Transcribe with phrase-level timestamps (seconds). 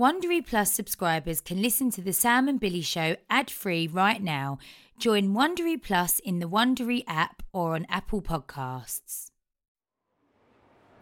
[0.00, 4.58] Wondery Plus subscribers can listen to the Sam and Billie show ad-free right now.
[4.98, 9.30] Join Wondery Plus in the Wondery app or on Apple Podcasts.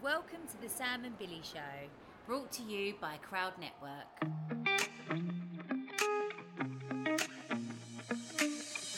[0.02, 1.86] Welcome to the Sam and Billie show,
[2.26, 4.08] brought to you by Crowd Network.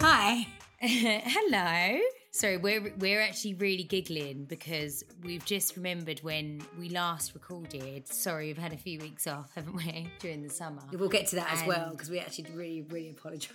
[0.00, 0.46] Hi.
[0.80, 2.00] Hello.
[2.32, 8.06] Sorry, we're we're actually really giggling because we've just remembered when we last recorded.
[8.06, 10.82] Sorry, we've had a few weeks off, haven't we, during the summer?
[10.92, 13.54] We'll get to that as well because we actually really, really apologise.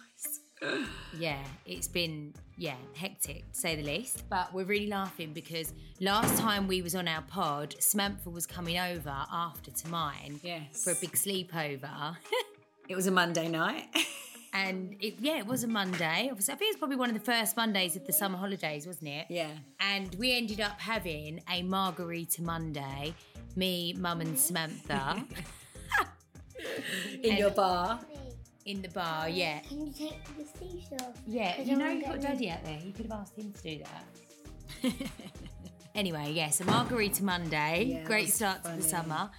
[1.20, 4.24] Yeah, it's been yeah hectic to say the least.
[4.30, 8.78] But we're really laughing because last time we was on our pod, Samantha was coming
[8.80, 10.82] over after to mine Yes.
[10.84, 12.16] for a big sleepover.
[12.88, 13.86] It was a Monday night.
[14.56, 16.30] And it, yeah, it was a Monday.
[16.32, 19.10] Obviously, I think it's probably one of the first Mondays of the summer holidays, wasn't
[19.10, 19.26] it?
[19.30, 19.50] yeah.
[19.80, 23.14] And we ended up having a margarita Monday,
[23.56, 25.26] me, mum, and Samantha
[27.24, 28.00] In your bar.
[28.66, 29.28] in the bar.
[29.30, 31.16] Yeah, Can you take the sleeves off?
[31.28, 31.56] yeah.
[31.58, 32.80] 'Cause You know, you've got rid- Daddy out there.
[32.84, 34.94] You could have asked him to do that.
[35.96, 37.84] anyway, yes, a margarita Monday.
[37.90, 39.30] Yeah, Great that's start to the summer.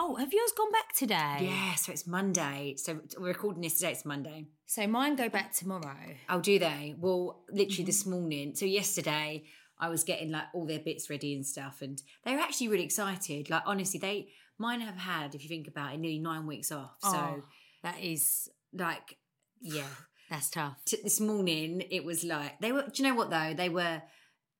[0.00, 1.50] Oh, have yours gone back today?
[1.50, 2.76] Yeah, so it's Monday.
[2.76, 4.46] So we're recording this today, it's Monday.
[4.64, 6.14] So mine go back tomorrow.
[6.28, 6.94] Oh, do they?
[6.96, 8.12] Well, literally this mm-hmm.
[8.12, 8.54] morning.
[8.54, 9.42] So yesterday,
[9.76, 12.84] I was getting like all their bits ready and stuff, and they were actually really
[12.84, 13.50] excited.
[13.50, 16.92] Like honestly, they mine have had, if you think about it, nearly nine weeks off.
[17.02, 17.42] So Oh,
[17.82, 19.18] that is like
[19.60, 19.82] yeah,
[20.30, 20.76] that's tough.
[20.84, 24.00] t- this morning it was like they were do you know what though they were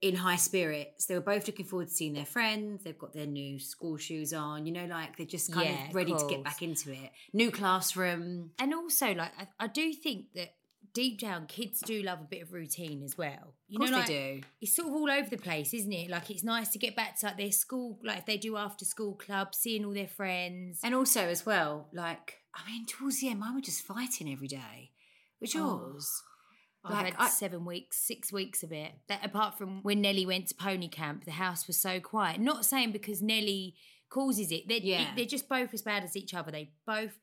[0.00, 3.26] in high spirits they were both looking forward to seeing their friends they've got their
[3.26, 6.44] new school shoes on you know like they're just kind Yeah, of ready to get
[6.44, 10.54] back into it new classroom And also, like, I, I do think that
[10.94, 13.54] deep down, kids do love a bit of routine as well.
[13.68, 15.92] You of course know, like, they do It's sort of all over the place, isn't
[15.92, 16.08] it?
[16.10, 18.84] Like, it's nice to get back to like their school, like if they do after
[18.84, 20.80] school clubs, seeing all their friends.
[20.84, 24.48] and also as well like i mean towards the end mine were just fighting every
[24.48, 24.90] day
[25.40, 25.96] which Oh.
[26.84, 28.92] I've like, had I- seven weeks, six weeks of it.
[29.08, 32.40] That apart from when Nelly went to pony camp, the house was so quiet.
[32.40, 33.74] Not saying because Nelly
[34.10, 34.68] causes it.
[34.68, 35.12] They're, Yeah.
[35.14, 36.50] they're just both as bad as each other.
[36.50, 37.18] They both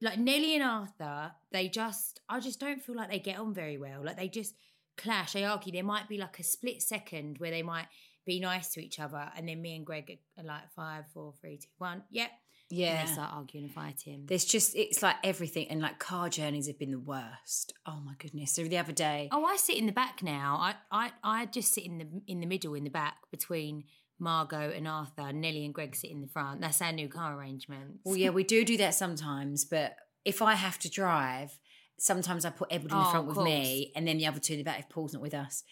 [0.00, 1.32] like Nelly and Arthur.
[1.52, 4.02] They just, I just don't feel like they get on very well.
[4.04, 4.54] Like they just
[4.96, 5.32] clash.
[5.32, 5.72] They argue.
[5.72, 7.86] There might be like a split second where they might
[8.26, 11.56] be nice to each other, and then me and Greg are like five, four, three,
[11.56, 12.02] two, one.
[12.10, 12.30] Yep.
[12.30, 12.38] And
[12.70, 14.24] yeah they start arguing and fighting.
[14.26, 18.14] there's just it's like everything and like car journeys have been the worst oh my
[18.18, 20.56] goodness so the other day Oh, I sit in the back now.
[20.60, 23.84] I, I, I just sit in the in the middle in the back between
[24.18, 25.32] Margot and Arthur.
[25.32, 26.60] Nelly and Greg sit in the front.
[26.60, 28.00] That's our new car arrangement.
[28.04, 31.58] Well, yeah, we do do that sometimes, but if I have to drive,
[31.98, 34.54] sometimes I put Edward in the Oh, front with me and then the other two
[34.54, 35.64] in the back if Paul's not with us.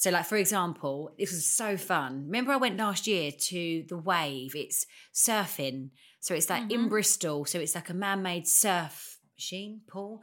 [0.00, 2.24] So, like, for example, this was so fun.
[2.24, 5.90] Remember, I went last year to the Wave, it's surfing.
[6.20, 6.88] So, it's like in Mhm.
[6.88, 7.44] Bristol.
[7.44, 10.22] So, it's like a man made surf machine, pool.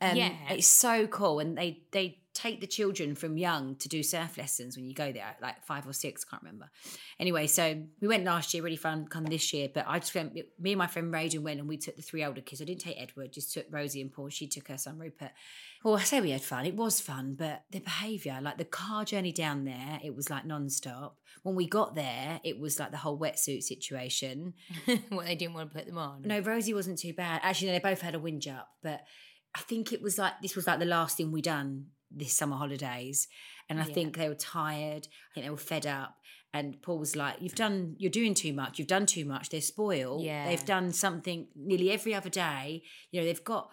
[0.00, 0.32] Um, Yeah.
[0.50, 1.40] It's so cool.
[1.40, 5.10] And they, they take the children from young to do surf lessons when you go
[5.10, 6.70] there, like five or six, can't remember.
[7.18, 9.68] Anyway, so we went last year, really fun, come this year.
[9.72, 12.22] But I just went, me and my friend Raiden went and we took the three
[12.22, 12.60] older kids.
[12.60, 14.28] I didn't take Edward, just took Rosie and Paul.
[14.28, 15.30] She took her son Rupert.
[15.82, 16.66] Well, I say we had fun.
[16.66, 20.44] It was fun, but the behaviour, like the car journey down there, it was like
[20.44, 21.16] non-stop.
[21.42, 24.54] When we got there, it was like the whole wetsuit situation.
[25.08, 26.22] what they didn't want to put them on.
[26.22, 27.40] No, Rosie wasn't too bad.
[27.42, 29.02] Actually, no, they both had a whinge up, but
[29.56, 32.56] I think it was like this was like the last thing we done this summer
[32.56, 33.28] holidays,
[33.68, 33.94] and I Yeah.
[33.94, 35.08] think they were tired.
[35.30, 36.18] I think they were fed up.
[36.52, 38.78] And Paul was like, "You've done, you're doing too much.
[38.78, 39.50] You've done too much.
[39.50, 40.24] They're spoiled.
[40.24, 40.46] Yeah.
[40.48, 42.82] They've done something nearly every other day.
[43.10, 43.70] You know, they've got,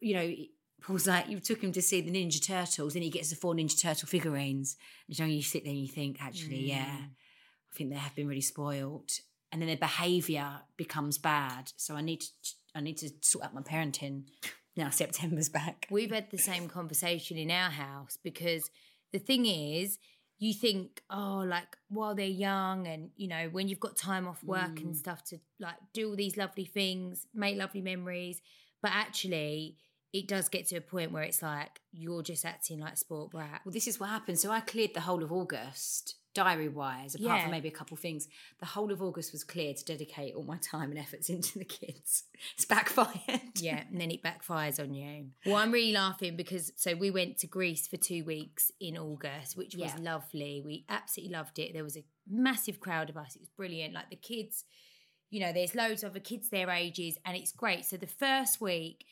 [0.00, 0.34] you know."
[0.82, 3.54] Paul's like, you took him to see the Ninja Turtles, and he gets the four
[3.54, 4.78] Ninja Turtle figurines.
[5.08, 7.10] You know, you sit there and you think, actually, yeah, Mm.
[7.70, 9.10] I think they have been really spoiled,
[9.52, 11.72] and then their behaviour becomes bad.
[11.76, 12.28] So I need to,
[12.74, 14.24] I need to sort out my parenting.
[14.80, 15.86] Now September's back.
[15.90, 18.70] We've had the same conversation in our house because
[19.12, 19.98] the thing is,
[20.38, 24.42] you think, oh, like while they're young and, you know, when you've got time off
[24.42, 24.84] work Mm.
[24.84, 28.40] and stuff to like do all these lovely things, make lovely memories.
[28.80, 29.76] But actually,
[30.14, 33.60] it does get to a point where it's like you're just acting like sport brat.
[33.66, 34.38] Well, this is what happened.
[34.38, 37.42] So I cleared the whole of August, diary wise, apart Yeah.
[37.42, 38.28] from maybe a couple things.
[38.60, 41.64] The whole of August was clear to dedicate all my time and efforts into the
[41.64, 42.24] kids.
[42.54, 43.40] It's backfired.
[43.56, 45.30] Yeah, and then it backfires on you.
[45.44, 49.56] Well, I'm really laughing because so we went to Greece for two weeks in August,
[49.56, 50.12] which was Yeah.
[50.14, 50.62] lovely.
[50.64, 51.72] We absolutely loved it.
[51.72, 53.34] There was a massive crowd of us.
[53.36, 53.92] It was brilliant.
[53.94, 54.64] Like the kids,
[55.30, 57.84] you know, there's loads of the kids their ages, and it's great.
[57.84, 59.04] So the first week,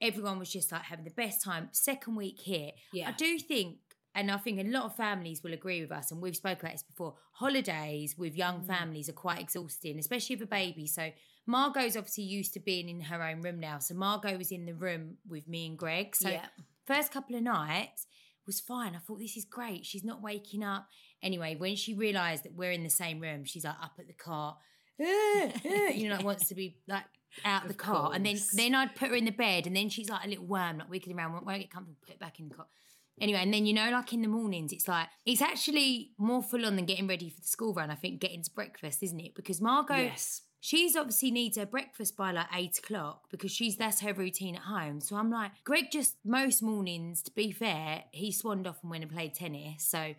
[0.00, 1.68] everyone was just like having the best time.
[1.72, 3.08] Second week here, Yeah.
[3.08, 3.78] I do think,
[4.14, 6.72] and I think a lot of families will agree with us, and we've spoken about
[6.72, 7.14] this before.
[7.32, 8.66] Holidays with young Mm.
[8.66, 10.86] families are quite exhausting, especially with a baby.
[10.86, 11.12] So
[11.46, 13.78] Margot's obviously used to being in her own room now.
[13.78, 16.14] So Margot was in the room with me and Greg.
[16.16, 16.48] So Yeah.
[16.86, 18.06] first couple of nights
[18.46, 18.94] was fine.
[18.94, 19.86] I thought this is great.
[19.86, 20.88] She's not waking up.
[21.22, 24.12] Anyway, when she realised that we're in the same room, she's like up at the
[24.12, 24.58] cot.
[25.00, 25.04] "Ah,
[25.64, 27.04] ah," you know, like wants to be like
[27.44, 28.14] out the Of cot.
[28.16, 30.46] And then then I'd put her in the bed and then she's like a little
[30.46, 32.68] worm, like wiggling around, won't, won't get comfortable, put it back in the cot.
[33.20, 36.64] Anyway, and then you know, like in the mornings, it's like it's actually more full
[36.64, 37.90] on than getting ready for the school run.
[37.90, 39.34] I think getting to breakfast, isn't it?
[39.34, 40.42] Because Margot, yes.
[40.60, 44.62] she's obviously needs her breakfast by like eight o'clock because she's that's her routine at
[44.62, 45.00] home.
[45.00, 49.04] So I'm like, Greg just most mornings, to be fair, he swanned off and went
[49.04, 49.84] and played tennis.
[49.84, 50.14] So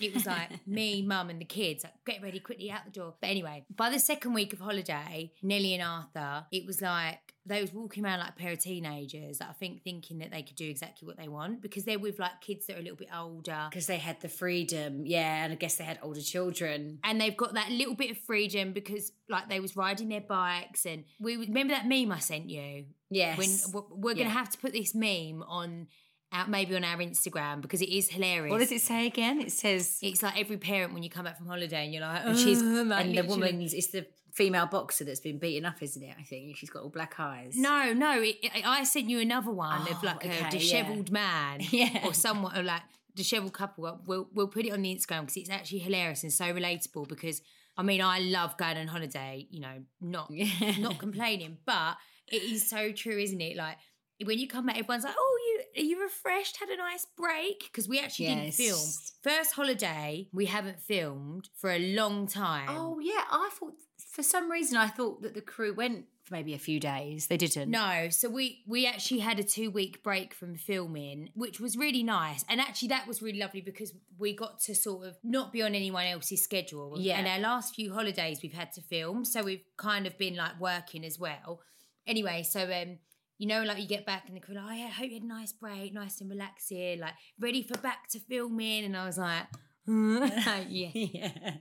[0.00, 3.14] it was like me, mum, and the kids, like, get ready quickly out the door.
[3.20, 7.60] But anyway, by the second week of holiday, Nelly and Arthur, it was like they
[7.60, 10.68] was walking around like a pair of teenagers, I think thinking that they could do
[10.68, 13.66] exactly what they want because they're with like kids that are a little bit older.
[13.70, 16.98] Because they had the freedom, yeah, and I guess they had older children.
[17.04, 20.86] and they've got that little bit of freedom because like they was riding their bikes
[20.86, 23.38] and we remember that meme I sent you Yes.
[23.38, 24.34] when we're, we're gonna Yeah.
[24.34, 25.88] have to put this meme on
[26.32, 28.50] out maybe on our Instagram because it is hilarious.
[28.50, 29.40] what does it say again?
[29.40, 32.22] It says, It's like every parent when you come back from holiday and you're like,
[32.24, 36.02] and she's, oh, and the woman's, it's the female boxer that's been beaten up, isn't
[36.02, 36.14] it?
[36.18, 37.54] I think she's got all black eyes.
[37.56, 40.50] No, no, it, it- I sent you another one of Oh, like okay, a yeah.
[40.50, 42.00] dishevelled man, Yeah.
[42.04, 42.82] or someone or like
[43.14, 44.00] dishevelled couple.
[44.06, 47.06] We'll we'll put it on the Instagram because it's actually hilarious and so relatable.
[47.08, 47.42] Because
[47.76, 49.46] I mean, I love going on holiday.
[49.50, 50.48] You know, not Yeah.
[50.80, 53.56] not complaining, but it is so true, isn't it?
[53.56, 53.76] Like
[54.24, 55.33] when you come back, everyone's like, "Oh,
[55.76, 56.58] are you refreshed?
[56.58, 58.80] Had a nice break?" Because we actually didn't film.
[59.22, 62.68] First holiday we haven't filmed for a long time.
[62.68, 63.74] Oh yeah, I thought
[64.10, 67.26] for some reason I thought that the crew went for maybe a few days.
[67.26, 67.70] They didn't.
[67.70, 72.02] No, so we we actually had a two week break from filming, which was really
[72.02, 75.62] nice, and actually that was really lovely because we got to sort of not be
[75.62, 76.94] on anyone else's schedule.
[76.98, 77.18] Yeah.
[77.18, 80.58] And our last few holidays we've had to film, so we've kind of been like
[80.58, 81.60] working as well.
[82.06, 82.98] Anyway, so um,
[83.38, 85.14] you know, like you get back and the crew, like, oh yeah, I hope you
[85.14, 89.06] had a nice break, nice and relaxing, like ready for back to filming, and I
[89.06, 89.46] was like,
[89.86, 91.56] yeah, yeah.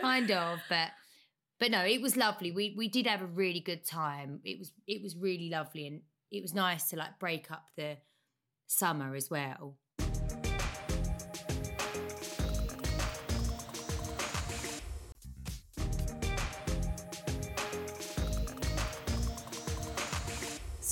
[0.00, 0.90] kind of but
[1.58, 2.50] but no it was lovely.
[2.50, 4.40] We we did have a really good time.
[4.44, 6.00] It was it was really lovely and
[6.30, 7.98] it was nice to like break up the
[8.66, 9.78] summer as well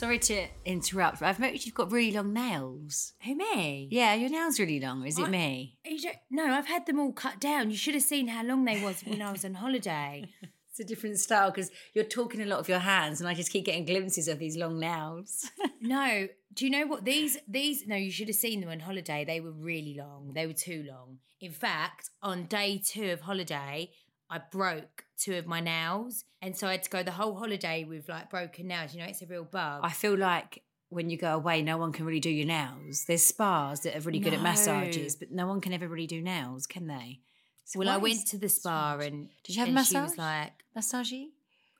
[0.04, 3.14] Sorry to interrupt, but I've noticed you've got really long nails.
[3.24, 5.06] who me Yeah, your nails really long.
[5.06, 5.78] Is it I- me?
[5.82, 8.66] You don't- no i've had them all cut down you should have seen how long
[8.66, 10.26] they was when i was on holiday
[10.68, 13.52] It's a different style because you're talking a lot of your hands, and I just
[13.52, 15.48] keep getting glimpses of these long nails.
[15.80, 19.24] no do you know what these these no you should have seen them on holiday
[19.24, 23.90] they were really long they were too long in fact on day two of holiday
[24.28, 27.84] i broke two of my nails and so i had to go the whole holiday
[27.84, 31.16] with like broken nails you know it's a real bug I feel like when you
[31.16, 33.04] go away, no one can really do your nails.
[33.06, 36.22] There's spas that are really good at massages, but no one can ever really do
[36.22, 37.18] nails, can they?
[37.64, 40.10] So well, I went to the spa and Did you have a and she massage?
[40.10, 41.26] was like, Massagey?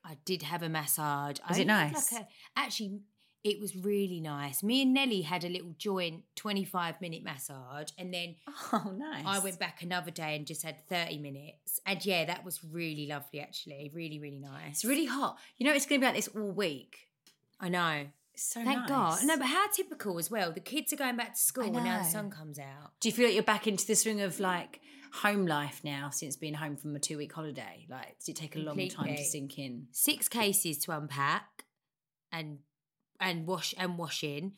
[0.05, 1.37] I did have a massage.
[1.49, 2.13] Was I it nice?
[2.13, 3.03] Like a, actually,
[3.44, 4.62] it was really nice.
[4.62, 8.37] Me and Nelly had a little joint twenty five minute massage, and then
[8.73, 9.25] Oh, nice.
[9.26, 11.79] I went back another day and just had thirty minutes.
[11.87, 13.41] And yeah, that was really lovely.
[13.41, 14.70] Actually, really, really nice.
[14.70, 15.38] It's really hot.
[15.58, 17.08] You know, it's going to be like this all week.
[17.61, 18.06] I know.
[18.32, 18.88] It's so Thank nice.
[18.88, 19.19] God.
[19.25, 20.50] No, but how typical as well.
[20.50, 22.90] The kids are going back to school and now the sun comes out.
[23.00, 24.80] Do you feel like you're back into the swing of like
[25.12, 27.87] home life now since being home from a two week holiday?
[27.88, 29.87] Like, does it take a long time to sink in?
[29.92, 31.64] six cases to unpack
[32.33, 32.59] and
[33.21, 34.52] and wash and washing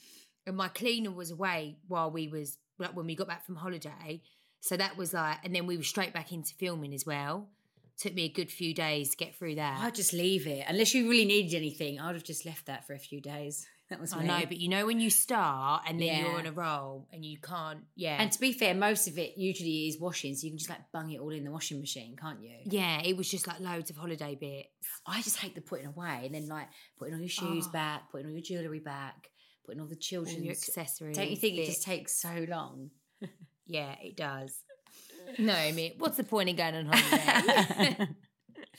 [0.46, 4.20] and my cleaner was away while we was like when we got back from holiday
[4.60, 7.48] so that was like and then we were straight back into filming as well
[7.98, 10.64] took me a good few days to get through that I'd just leave it.
[10.68, 13.66] Unless you really needed anything, I would have just left that for a few days.
[13.90, 14.26] That was I me.
[14.26, 16.38] know but you know when you start and then you're Yeah.
[16.38, 19.86] on a roll and you can't yeah And to be fair, most of it usually
[19.88, 22.42] is washing, so you can just like bung it all in the washing machine, can't
[22.42, 22.56] you?
[22.64, 24.68] yeah it was just like loads of holiday bits
[25.06, 27.72] I just hate the putting away and then like putting all your shoes Oh.
[27.72, 29.30] back, putting all your jewellery back,
[29.64, 30.42] putting all the all children's.
[30.42, 31.68] your accessories Don't you think it bits.
[31.76, 32.90] just takes so long?
[33.68, 34.58] yeah it does
[35.38, 38.08] no I mean what's the point in going on holiday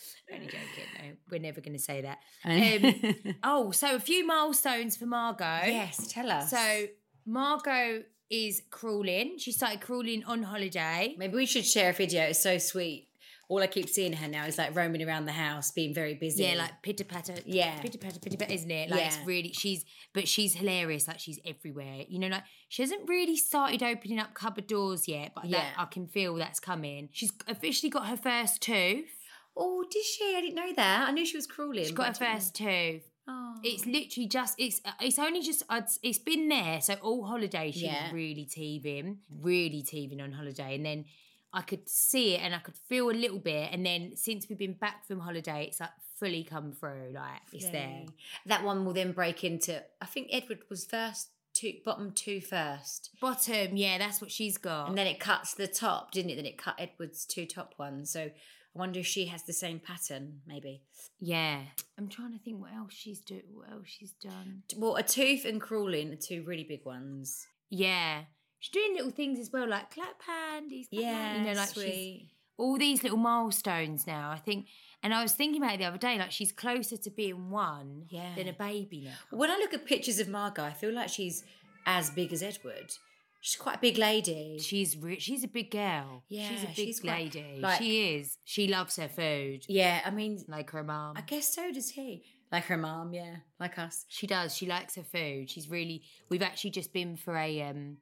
[0.33, 0.61] only joking
[0.99, 5.61] no we're never going to say that Um, Oh, so a few milestones for Margot.
[5.65, 6.49] yes, tell us.
[6.51, 6.85] So
[7.25, 9.37] Margot is crawling.
[9.37, 11.15] She started crawling on holiday.
[11.17, 12.23] maybe we should share a video.
[12.23, 13.07] It's so sweet.
[13.49, 16.43] All I keep seeing her now is like roaming around the house, being very busy.
[16.43, 17.35] Yeah, like pitter patter.
[17.45, 17.79] Yeah.
[17.79, 18.89] Pitter patter, pitter patter, isn't it?
[18.89, 19.23] Like it's Yeah.
[19.25, 21.07] really she's but she's hilarious.
[21.07, 22.01] Like she's everywhere.
[22.09, 25.59] You know, like she hasn't really started opening up cupboard doors yet, but Yeah.
[25.59, 27.07] that I can feel that's coming.
[27.13, 29.11] She's officially got her first tooth.
[29.59, 30.35] Oh, did she?
[30.37, 31.09] I didn't know that.
[31.09, 31.83] I knew she was crawling.
[31.83, 33.01] She's but got her first two.
[33.27, 33.55] Oh.
[33.63, 35.63] It's literally just it's uh, it's only just
[36.03, 36.79] it's been there.
[36.81, 38.05] So all holiday she Yeah.
[38.05, 41.05] was really teething, really teething on holiday, and then
[41.51, 44.57] I could see it and I could feel a little bit, and then since we've
[44.57, 47.11] been back from holiday, it's like fully come through.
[47.13, 48.05] Like it's there.
[48.45, 49.83] That one will then break into.
[50.01, 54.87] I think Edward was first, two, bottom two first, Bottom, yeah, that's what she's got.
[54.89, 56.35] and then it cuts the top, didn't it?
[56.35, 58.09] Then it cut Edward's two top ones.
[58.11, 58.29] So
[58.77, 60.81] wonder if she has the same pattern, maybe.
[61.19, 61.61] yeah,
[61.97, 63.41] I'm trying to think what else she's do.
[63.53, 64.63] What else she's done?
[64.77, 67.45] Well, a tooth and crawling are two really big ones.
[67.69, 68.21] Yeah,
[68.59, 70.87] she's doing little things as well, like clap handies.
[70.89, 72.21] clap Yeah, hand- you know, like she's
[72.57, 74.31] all these little milestones now.
[74.31, 74.67] I think,
[75.03, 78.05] and I was thinking about it the other day, like she's closer to being one
[78.09, 78.33] Yeah.
[78.35, 79.37] than a baby now.
[79.37, 81.43] When I look at pictures of Margot, I feel like she's
[81.85, 82.91] as big as Edward.
[83.39, 84.59] She's quite a big lady.
[84.59, 86.23] She's re- she's a big girl.
[86.27, 87.59] Yeah, she's a big she's quite- lady.
[87.61, 88.37] like- she is.
[88.43, 91.15] She loves her food, yeah, I mean, like her mum.
[91.17, 92.23] I guess so does he.
[92.51, 94.05] Like her mom, yeah, like us.
[94.07, 94.55] She does.
[94.55, 95.49] She likes her food.
[95.49, 96.03] She's really.
[96.29, 97.97] We've actually just been for a um,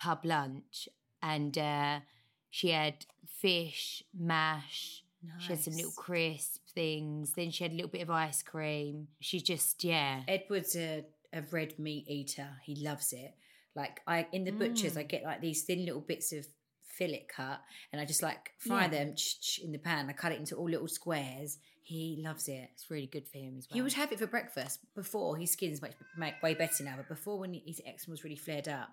[0.00, 0.88] pub lunch,
[1.22, 2.00] and uh,
[2.50, 3.04] she had
[3.40, 5.02] fish, mash.
[5.38, 7.32] She had some little crisp things.
[7.34, 9.08] Then she had a little bit of ice cream.
[9.20, 10.22] She's just yeah.
[10.26, 12.48] Edward's a, a red meat eater.
[12.64, 13.34] He loves it.
[13.74, 14.98] Like I in the butchers, Mm.
[14.98, 16.46] I get like these thin little bits of
[16.82, 17.60] fillet cut,
[17.92, 18.88] and I just like fry Yeah.
[18.88, 19.14] them
[19.62, 20.08] in the pan.
[20.10, 21.58] I cut it into all little squares.
[21.84, 22.68] He loves it.
[22.74, 23.74] It's really good for him as well.
[23.76, 26.94] He would have it for breakfast before his skin's much make way better now.
[26.96, 28.90] But before, when his eczema was really flared up,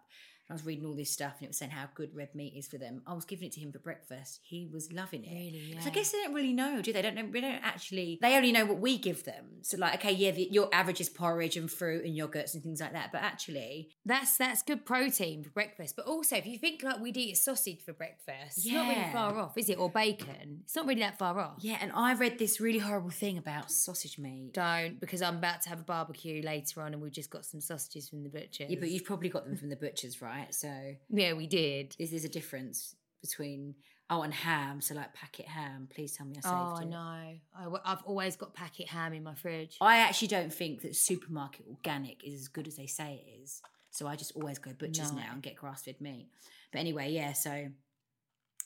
[0.49, 2.67] I was reading all this stuff and it was saying how good red meat is
[2.67, 3.01] for them.
[3.05, 4.39] I was giving it to him for breakfast.
[4.43, 5.31] He was loving it.
[5.33, 5.81] Really, yeah.
[5.85, 7.01] I guess they don't really know, do they?
[7.01, 7.25] Don't know.
[7.31, 8.17] We don't actually.
[8.21, 9.45] They only know what we give them.
[9.61, 12.81] So like, okay, yeah, the, your average is porridge and fruit and yogurts and things
[12.81, 13.11] like that.
[13.11, 15.95] But actually, That's that's good protein for breakfast.
[15.95, 19.11] But also, if you think like we'd eat a sausage for breakfast, it's not really
[19.11, 19.77] far off, is it?
[19.77, 20.61] Or bacon.
[20.63, 21.57] It's not really that far off.
[21.59, 21.77] yeah.
[21.81, 24.53] And I read this really horrible thing about sausage meat.
[24.53, 27.61] Don't because I'm about to have a barbecue later on, and we've just got some
[27.61, 28.65] sausages from the butcher.
[28.67, 30.38] Yeah, but you've probably got them from the butchers, right?
[30.49, 31.95] So yeah, we did.
[31.99, 33.75] is there's a difference between
[34.09, 34.81] oh and ham?
[34.81, 35.87] So like packet ham.
[35.93, 36.89] Please tell me I saved Oh, I it.
[36.89, 37.77] know.
[37.85, 39.77] I, have always got packet ham in my fridge.
[39.81, 43.61] I actually don't think that supermarket organic is as good as they say it is.
[43.91, 45.19] So I just always go butchers No.
[45.19, 46.27] now and get grass fed meat.
[46.71, 47.69] But anyway, yeah, so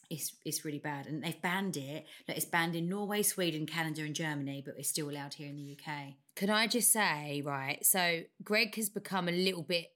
[0.10, 1.08] it's it's really bad.
[1.08, 2.06] And they've banned it.
[2.28, 5.56] Like it's banned in Norway, Sweden, Canada, and Germany, but it's still allowed here in
[5.56, 6.16] the UK.
[6.36, 7.84] Can I just say, right?
[7.86, 9.88] So Greg has become a little bit.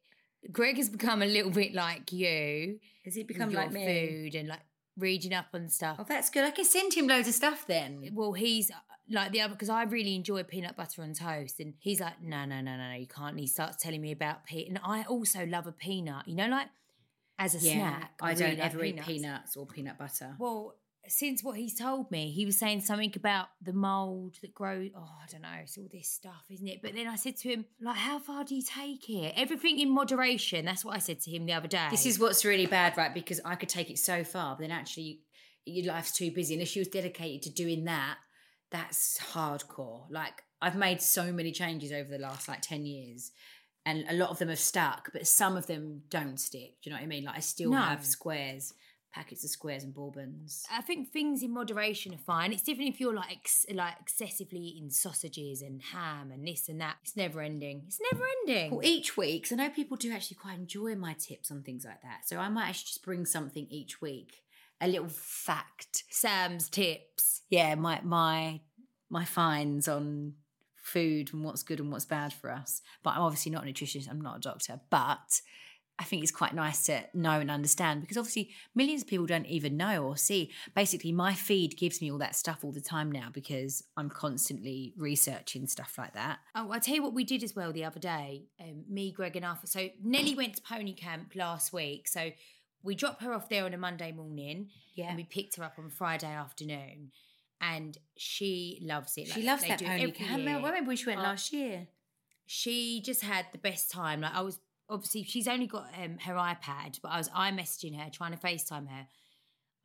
[0.52, 2.80] Greg has become a little bit like you.
[3.06, 3.86] Has he become like me?
[3.86, 4.62] food and like
[4.98, 5.98] reading up on stuff.
[6.00, 6.44] Oh, that's good.
[6.44, 8.12] I can send him loads of stuff then.
[8.14, 8.76] Well, he's uh,
[9.10, 12.46] like the other because I really enjoy peanut butter on toast, and he's like, no,
[12.46, 13.32] no, no, no, no, you can't.
[13.32, 16.28] And he starts telling me about peanut, and I also love a peanut.
[16.28, 16.68] You know, like
[17.40, 18.14] as a Yeah, snack.
[18.22, 20.36] I really don't like ever eat peanuts or peanut butter.
[20.40, 20.76] Well,
[21.12, 24.92] since what he's told me, he was saying something about the mold that grows.
[24.96, 25.50] Oh, I don't know.
[25.62, 26.82] It's all this stuff, isn't it?
[26.82, 29.34] But then I said to him, like, how far do you take it?
[29.36, 30.66] Everything in moderation.
[30.66, 31.88] That's what I said to him the other day.
[31.92, 33.14] This is what's really bad, right?
[33.14, 35.22] Because I could take it so far, but then actually
[35.66, 36.54] your life's too busy.
[36.56, 38.18] Unless you was dedicated to doing that,
[38.72, 40.04] that's hardcore.
[40.10, 43.32] Like I've made so many changes over the last like 10 years.
[43.86, 46.82] And a lot of them have stuck, but some of them don't stick.
[46.84, 47.24] Do you know what I mean?
[47.24, 47.78] Like I still No.
[47.80, 48.74] have squares,
[49.14, 50.64] packets of squares and bourbons.
[50.72, 52.54] I think things in moderation are fine.
[52.54, 56.80] It's different if you're like ex- like excessively eating sausages and ham and this and
[56.82, 56.98] that.
[57.04, 57.84] It's never ending.
[57.88, 58.72] It's never ending.
[58.72, 61.86] Well, each week, 'cause I know people do actually quite enjoy my tips on things
[61.86, 62.28] like that.
[62.28, 64.44] So I might actually just bring something each week,
[64.82, 66.04] a little fact.
[66.10, 67.42] Sam's tips.
[67.50, 68.62] yeah, my my
[69.10, 70.34] my finds on
[70.76, 72.82] food and what's good and what's bad for us.
[73.04, 75.42] But I'm obviously not a nutritionist, I'm not a doctor, but
[76.00, 79.48] I think it's quite nice to know and understand because obviously millions of people don't
[79.48, 80.52] even know or see.
[80.76, 84.94] Basically, my feed gives me all that stuff all the time now because I'm constantly
[84.96, 86.38] researching stuff like that.
[86.54, 88.44] Oh, I'll tell you what we did as well the other day.
[88.62, 89.66] Um, me, Greg, and Arthur.
[89.66, 92.08] So Nelly went to pony camp last week.
[92.08, 92.30] So
[92.84, 95.08] we dropped her off there on a Monday morning, Yeah.
[95.08, 97.12] and we picked her up on Friday afternoon.
[97.60, 99.30] And she loves it.
[99.30, 100.42] She Like, loves they that pony camp.
[100.44, 100.58] year.
[100.58, 101.88] I remember when she went Uh, last year.
[102.46, 104.22] she just had the best time.
[104.22, 107.98] Like I was obviously she's only got um, her iPad, but I was i messaging
[108.02, 109.08] her, trying to FaceTime her.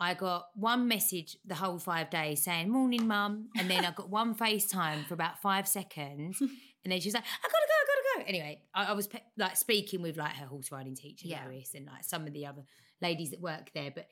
[0.00, 4.10] I got one message the whole five days saying "Morning, mum," and then I got
[4.10, 8.24] one FaceTime for about five seconds, and then she's like, "I gotta go, I gotta
[8.24, 11.44] go." Anyway, I, I was pe- like speaking with like her horse riding teacher Yeah.
[11.74, 12.62] And like some of the other
[13.00, 14.06] ladies that work there, but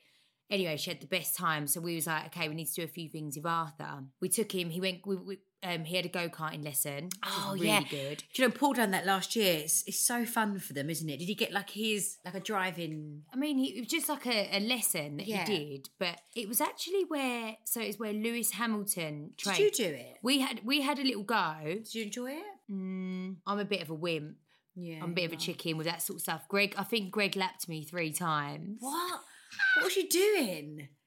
[0.51, 1.65] Anyway, she had the best time.
[1.65, 4.03] So we was like, okay, we need to do a few things with Arthur.
[4.19, 4.69] We took him.
[4.69, 5.07] He went.
[5.07, 7.09] We, we, um, he had a go karting lesson.
[7.23, 8.23] Oh really yeah, good.
[8.33, 9.59] Do you know Paul done that last year?
[9.59, 11.17] It's, it's so fun for them, isn't it?
[11.19, 13.21] Did he get like his like a driving?
[13.31, 15.45] I mean, he, it was just like a, a lesson that Yeah.
[15.47, 17.55] he did, but it was actually where.
[17.65, 20.17] So it's where Lewis Hamilton Did you do it?
[20.23, 21.53] We had we had a little go.
[21.63, 22.43] Did you enjoy it?
[22.71, 24.37] Mm, I'm a bit of a wimp.
[24.75, 26.47] Yeah, I'm a bit of a chicken with that sort of stuff.
[26.47, 28.77] Greg, I think Greg lapped me three times.
[28.79, 29.21] What?
[29.75, 30.87] What was you doing?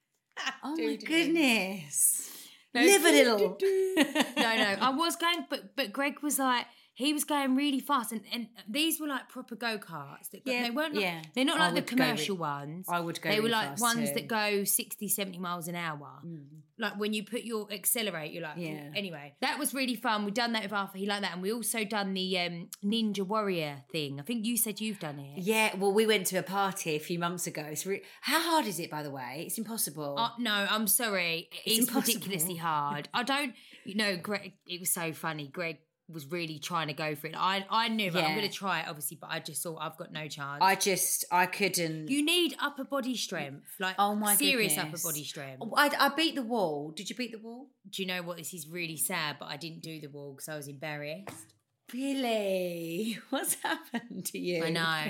[0.63, 2.29] Oh my goodness!
[2.73, 3.57] No, Live a little.
[3.57, 4.75] no, no.
[4.81, 8.47] I was going, but but Greg was like he was going really fast, and, and
[8.69, 10.29] these were like proper go karts.
[10.45, 10.95] Yeah, they weren't.
[10.95, 11.21] Like, yeah.
[11.33, 12.87] They're not I like the go re- commercial ones.
[12.89, 13.29] I would go.
[13.29, 14.15] they were like ones too.
[14.15, 16.07] that go 60, 70 miles an hour.
[16.25, 16.45] Mm.
[16.79, 18.91] Like when you put your accelerate, you're like, Yeah.
[18.95, 20.23] Anyway, that was really fun.
[20.23, 20.97] We've done that with Arthur.
[20.97, 24.19] He liked that, and we also done the um, Ninja Warrior thing.
[24.21, 25.41] I think you said you've done it.
[25.43, 27.63] Yeah, well, we went to a party a few months ago.
[27.69, 29.43] It's re- how hard is it, by the way?
[29.47, 30.15] It's impossible.
[30.17, 31.49] Uh, no, I'm sorry.
[31.65, 33.09] It's, It's ridiculously hard.
[33.13, 35.49] I don't, you know, Greg, it was so funny.
[35.49, 37.33] Greg was really trying to go for it.
[37.35, 40.11] I, I knew, I'm going to try it, obviously, but I just thought I've got
[40.11, 40.59] no chance.
[40.61, 42.09] I just, I couldn't.
[42.09, 45.03] you need upper body strength, like Oh my serious goodness.
[45.03, 45.59] upper body strength.
[45.61, 46.91] Oh, I, I beat the wall.
[46.91, 47.69] Did you beat the wall?
[47.89, 48.37] Do you know what?
[48.37, 51.53] This is really sad, but I didn't do the wall because I was embarrassed.
[51.93, 53.17] Really?
[53.29, 54.63] What's happened to you?
[54.63, 55.09] I know.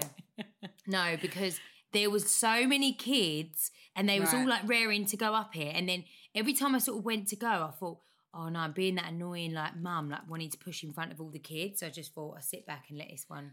[0.88, 1.60] no, because
[1.94, 5.72] there was so many kids and they was all like raring to go up here.
[5.74, 8.00] And then every time I sort of went to go, I thought,
[8.36, 11.22] oh no, I'm being that annoying like mum, like wanting to push in front of
[11.22, 11.80] all the kids.
[11.80, 13.52] So I just thought I sit back and let this one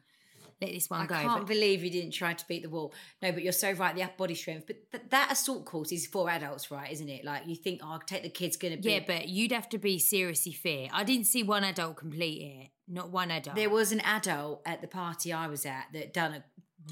[0.61, 1.15] let this one I go.
[1.17, 2.93] I can't But- believe you didn't try to beat the wall.
[3.21, 3.95] No, but you're so right.
[3.97, 6.91] The upper body strength, but th- that assault course is for adults, right?
[6.93, 7.25] Isn't it?
[7.25, 8.57] Like you think, oh, I'll take the kids.
[8.57, 8.91] Going to be.
[8.93, 10.91] yeah, but you'd have to be seriously fit.
[10.93, 12.71] I didn't see one adult complete it.
[12.87, 13.57] Not one adult.
[13.57, 16.43] There was an adult at the party I was at that done it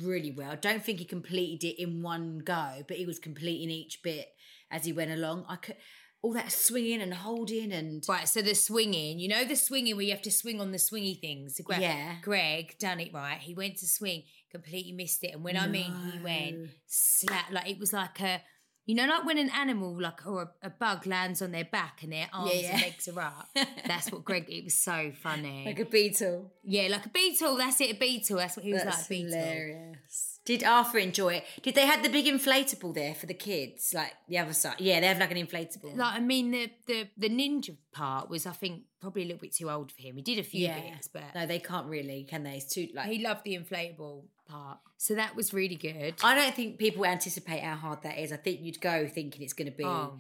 [0.00, 0.50] really well.
[0.52, 4.28] I don't think he completed it in one go, but he was completing each bit
[4.70, 5.44] as he went along.
[5.48, 5.76] I could
[6.22, 10.04] all that swinging and holding and Right, so the swinging, you know, the swinging where
[10.04, 11.58] you have to swing on the swingy things.
[11.64, 12.16] Greg, Yeah.
[12.22, 13.38] Greg done it right.
[13.38, 17.70] He went to swing, completely missed it, and when I mean he went slap, like
[17.70, 18.42] it was like a,
[18.86, 22.02] you know, like when an animal, like or a, a bug lands on their back
[22.02, 22.72] and their arms yeah.
[22.72, 23.48] and legs are up.
[23.86, 24.46] That's what Greg.
[24.50, 25.64] It was so funny.
[25.64, 26.52] like a beetle.
[26.64, 27.56] yeah, like a beetle.
[27.56, 28.38] That's it, a beetle.
[28.38, 29.06] That's what he was That's like.
[29.06, 29.38] A beetle.
[29.38, 30.39] hilarious.
[30.50, 31.44] Did Arthur enjoy it?
[31.62, 33.94] Did they have the big inflatable there for the kids?
[33.94, 34.80] Like the other side?
[34.80, 35.96] Yeah, they have like an inflatable.
[35.96, 39.52] Like I mean, the the the ninja part was, I think, probably a little bit
[39.54, 40.16] too old for him.
[40.16, 40.80] He did a few yeah.
[40.80, 42.56] bits, but no, they can't really, can they?
[42.56, 43.06] It's too like.
[43.08, 44.78] He loved the inflatable part.
[44.96, 46.14] So that was really good.
[46.24, 48.32] I don't think people anticipate how hard that is.
[48.32, 50.18] I think you'd go thinking it's going to be Oh.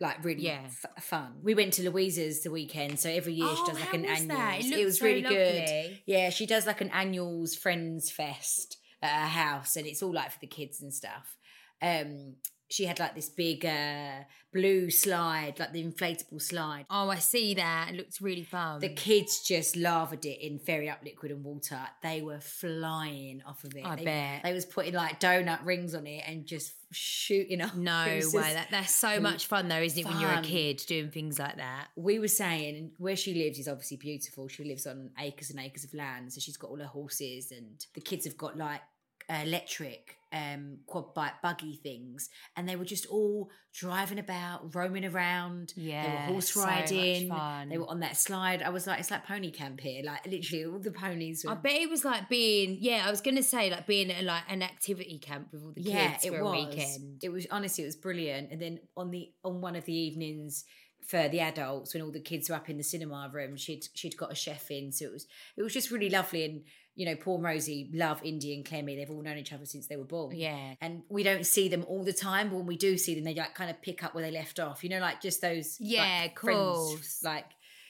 [0.00, 0.64] like really Yeah.
[0.66, 1.36] f- fun.
[1.42, 4.38] We went to Louisa's the weekend, so every year she Oh, does like an annual.
[4.58, 5.98] It It, was really good.
[6.04, 10.32] Yeah, she does like an annuals friends fest at her house, and it's all like
[10.32, 11.36] for the kids and stuff.
[11.80, 12.34] Um,
[12.72, 16.86] she had like this big uh, blue slide, like the inflatable slide.
[16.88, 17.90] Oh, I see that.
[17.90, 18.80] It looks really fun.
[18.80, 21.78] The kids just lathered it in fairy up liquid and water.
[22.02, 23.84] They were flying off of it.
[23.84, 24.42] I they, bet.
[24.42, 27.74] they was putting like donut rings on it and just shooting off.
[27.74, 28.54] no way.
[28.54, 31.56] That, that's so much fun, though, isn't it, when you're a kid doing things like
[31.56, 31.88] that?
[31.96, 34.48] we were saying where she lives is obviously beautiful.
[34.48, 37.84] She lives on acres and acres of land, so she's got all her horses, and
[37.94, 38.80] the kids have got like
[39.28, 45.72] electric um quad bike buggy things, and they were just all driving about, roaming around.
[45.76, 47.28] they Yeah, were horse so riding.
[47.28, 47.68] fun.
[47.68, 48.62] They were on that slide.
[48.62, 50.02] I was like, it's like pony camp here.
[50.04, 51.44] Like literally, all the ponies.
[51.44, 54.24] Were, I bet it was like being, yeah, I was to say like being at
[54.24, 56.52] like an activity camp with all the yeah, kids it for was.
[56.52, 57.20] a weekend.
[57.22, 58.50] It was honestly, it was brilliant.
[58.52, 60.64] And then on the on one of the evenings
[61.06, 64.16] for the adults, when all the kids were up in the cinema room, she'd she'd
[64.16, 66.44] got a chef in, so it was it was just really lovely.
[66.44, 66.62] And
[66.94, 68.96] you know, Paul and Rosie love Indy and Clemmy.
[68.96, 70.36] They've all known each other since they were born.
[70.36, 70.74] Yeah.
[70.80, 73.34] And we don't see them all the time, but when we do see them, they
[73.34, 74.84] like kind of pick up where they left off.
[74.84, 77.20] You know, like just those like, Yeah, friends, course.
[77.24, 77.46] Like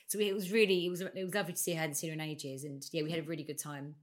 [0.07, 1.79] so, it was really it was it was lovely to see her.
[1.79, 3.95] I hadn't seen her in ages, and yeah, we had a really good time.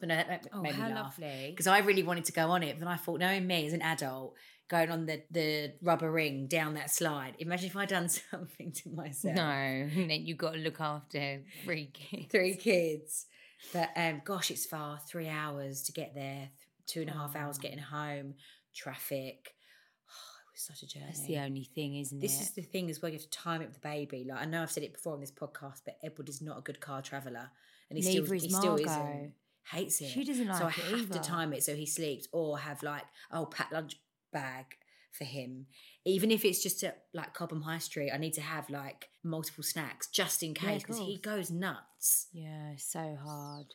[0.00, 1.50] But no, that, that Oh, made how me laugh lovely.
[1.50, 3.72] because I really wanted to go on it, but then I thought, knowing me as
[3.72, 4.34] an adult,
[4.68, 7.34] going on the the rubber ring down that slide.
[7.38, 9.36] Imagine if I'd done something to myself.
[9.36, 12.26] No, and then you got to look after three kids.
[12.32, 13.26] three kids.
[13.72, 14.98] But um, gosh, it's far.
[15.08, 16.50] Three hours to get there.
[16.86, 18.34] Two and a half hours getting home.
[18.74, 19.54] Traffic.
[20.08, 21.06] Oh, it was such a journey.
[21.06, 23.10] That's the only thing, isn't This is the thing as well.
[23.10, 24.26] You have to time it with the baby.
[24.28, 26.62] Like I know I've said it before on this podcast, but Edward is not a
[26.62, 27.50] good car traveller,
[27.90, 29.32] and he Neither still is he still isn't.
[29.72, 30.08] Hates it.
[30.08, 31.14] She doesn't like so I like it have either.
[31.14, 33.96] to time it so he sleeps, or have like oh pack lunch
[34.32, 34.66] bag
[35.14, 35.66] for him.
[36.04, 39.64] Even if it's just at like Cobham High Street, I need to have like multiple
[39.64, 42.26] snacks just in case because he goes nuts.
[42.32, 43.66] Yeah, so hard.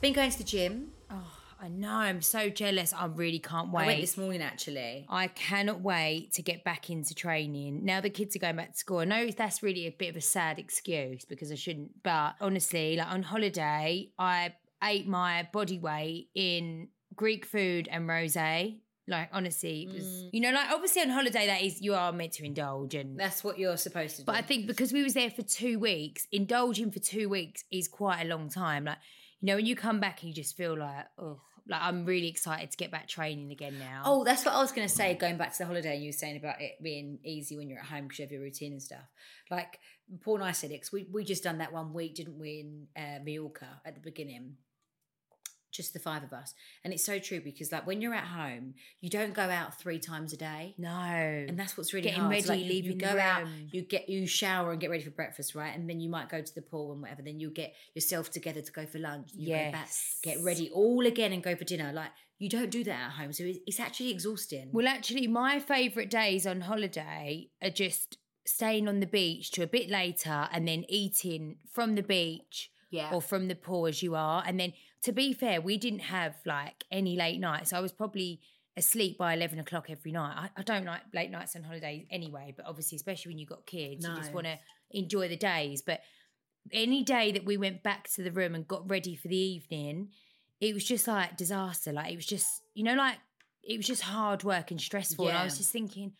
[0.00, 0.88] Been going to the gym.
[1.10, 1.90] Oh, I know.
[1.90, 2.92] I'm so jealous.
[2.92, 3.84] I really can't wait.
[3.84, 5.06] I went this morning actually.
[5.08, 7.84] I cannot wait to get back into training.
[7.84, 8.98] Now the kids are going back to school.
[8.98, 12.96] I know that's really a bit of a sad excuse because I shouldn't, but honestly,
[12.96, 18.78] like on holiday, I ate my body weight in Greek food and rosé.
[19.08, 20.30] Like honestly, it was Mm.
[20.32, 23.44] you know, like obviously on holiday that is you are meant to indulge and That's
[23.44, 24.26] what you're supposed to do.
[24.26, 27.86] but I think because we was there for two weeks, indulging for two weeks is
[27.86, 28.84] quite a long time.
[28.84, 28.98] Like,
[29.40, 32.28] you know, when you come back and you just feel like, oh, like I'm really
[32.28, 34.02] excited to get back training again now.
[34.04, 35.14] Oh, that's what I was going to say.
[35.14, 37.80] Going back to the holiday, and you were saying about it being easy when you're
[37.80, 39.04] at home because you have your routine and stuff.
[39.50, 39.78] Like
[40.22, 42.86] Paul and I said it we we just done that one week, didn't we, in
[43.00, 44.56] uh, Mallorca at the beginning?
[45.76, 48.74] Just the five of us, and it's so true because like when you're at home,
[49.00, 50.74] you don't go out three times a day.
[50.78, 50.90] no.
[51.48, 52.30] And that's what's really Getting hard.
[52.32, 55.02] ready, like, you- you, leaving the go out, you get you shower and get ready
[55.04, 55.74] for breakfast, right?
[55.76, 57.22] And then you might go to the pool and whatever.
[57.22, 59.30] Then you'll get yourself together to go for lunch.
[59.34, 60.18] You go back, Yes.
[60.22, 61.92] get ready all again, and go for dinner.
[61.92, 64.70] Like you don't do that at home, so it's, it's actually exhausting.
[64.72, 69.66] Well, actually, my favourite days on holiday are just staying on the beach to a
[69.66, 74.14] bit later and then eating from the beach yeah, or from the pool as you
[74.14, 74.42] are.
[74.46, 77.72] And then, to be fair, we didn't have like any late nights.
[77.72, 78.40] I was probably
[78.76, 80.34] asleep by 11 o'clock every night.
[80.36, 83.66] I, I don't like late nights on holidays anyway, but obviously, especially when you've got
[83.66, 84.58] kids, you just want to
[84.90, 85.82] enjoy the days.
[85.82, 86.00] But
[86.72, 90.10] any day that we went back to the room and got ready for the evening,
[90.60, 91.92] it was just like disaster.
[91.92, 93.16] Like, it was just, you know, like,
[93.62, 95.28] it was just hard work and stressful.
[95.28, 96.12] And I was just thinking,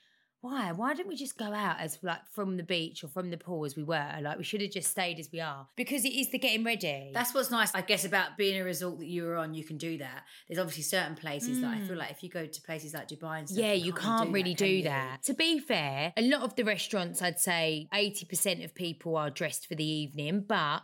[0.46, 0.72] why?
[0.72, 3.64] Why didn't we just go out as like from the beach or from the pool
[3.64, 4.08] as we were?
[4.22, 7.10] Like we should have just stayed as we are because it is the getting ready.
[7.12, 9.54] That's what's nice, I guess, about being a resort that you were on.
[9.54, 10.24] You can do that.
[10.48, 13.38] There's obviously certain places that I feel like if you go to places like Dubai
[13.40, 13.66] and stuff, Mm.
[13.68, 14.82] yeah, you can't really can do you?
[14.84, 15.22] that.
[15.24, 19.66] To be fair, a lot of the restaurants, I'd say 80% of people are dressed
[19.66, 20.82] for the evening, but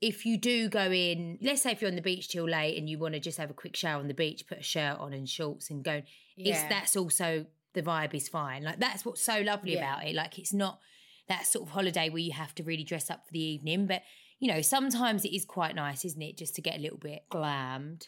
[0.00, 2.90] if you do go in, let's say if you're on the beach till late and
[2.90, 5.12] you want to just have a quick shower on the beach, put a shirt on
[5.14, 6.02] and shorts and go,
[6.36, 8.62] it's that's also the vibe is fine.
[8.64, 9.78] Like that's what's so lovely Yeah.
[9.94, 10.14] about it.
[10.14, 10.80] Like it's not
[11.28, 14.02] that sort of holiday where you have to really dress up for the evening, but
[14.40, 17.22] you know, sometimes it is quite nice, isn't it, just to get a little bit
[17.30, 18.06] glammed.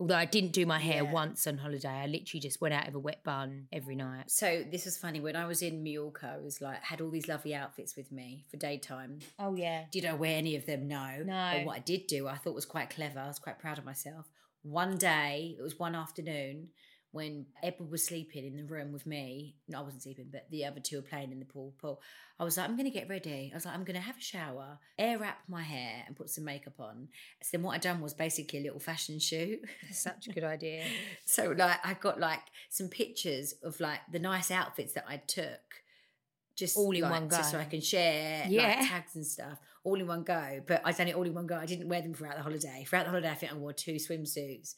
[0.00, 1.10] Although I didn't do my hair Yeah.
[1.10, 4.30] once on holiday, I literally just went out of a wet bun every night.
[4.30, 6.36] So this was funny when I was in Mallorca.
[6.38, 9.18] I was like had all these lovely outfits with me for daytime.
[9.40, 9.86] Oh yeah.
[9.90, 10.86] Did I wear any of them?
[10.86, 11.22] No.
[11.24, 11.52] No.
[11.56, 13.18] But what I did do, I thought was quite clever.
[13.18, 14.26] I was quite proud of myself.
[14.62, 16.68] One day, it was one afternoon
[17.12, 19.56] when Edward was sleeping in the room with me.
[19.66, 21.74] No, I wasn't sleeping, but the other two were playing in the pool.
[21.80, 22.00] pool.
[22.38, 23.50] I was like, I'm going to get ready.
[23.52, 26.28] I was like, I'm going to have a shower, air wrap my hair, and put
[26.30, 27.08] some makeup on.
[27.42, 29.60] So then what I done was basically a little fashion shoot.
[29.90, 30.84] Such a good idea.
[31.24, 35.60] So like I got like some pictures of like the nice outfits that I took.
[36.56, 37.58] Just All in like, one go, so.
[37.58, 38.62] I can share Yeah.
[38.80, 40.60] like tags and stuff all in one go.
[40.66, 41.56] But I done it all in one go.
[41.56, 42.84] I didn't wear them throughout the holiday.
[42.86, 44.74] Throughout the holiday, I think I wore two swimsuits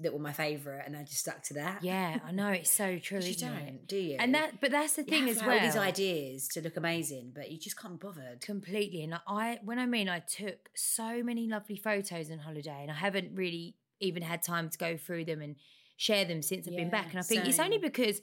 [0.00, 1.84] that were my favourite, and I just stuck to that.
[1.84, 3.20] Yeah, I know it's so true.
[3.20, 3.86] you don't, it?
[3.86, 4.16] do you?
[4.18, 5.52] And that, but that's the You thing as well.
[5.52, 8.40] All these ideas to look amazing, but you just can't be bothered.
[8.40, 9.02] completely.
[9.02, 12.94] And I, when I mean, I took so many lovely photos on holiday, and I
[12.94, 15.56] haven't really even had time to go through them and
[15.96, 17.10] share them since I've been back.
[17.10, 18.20] And I think it's only because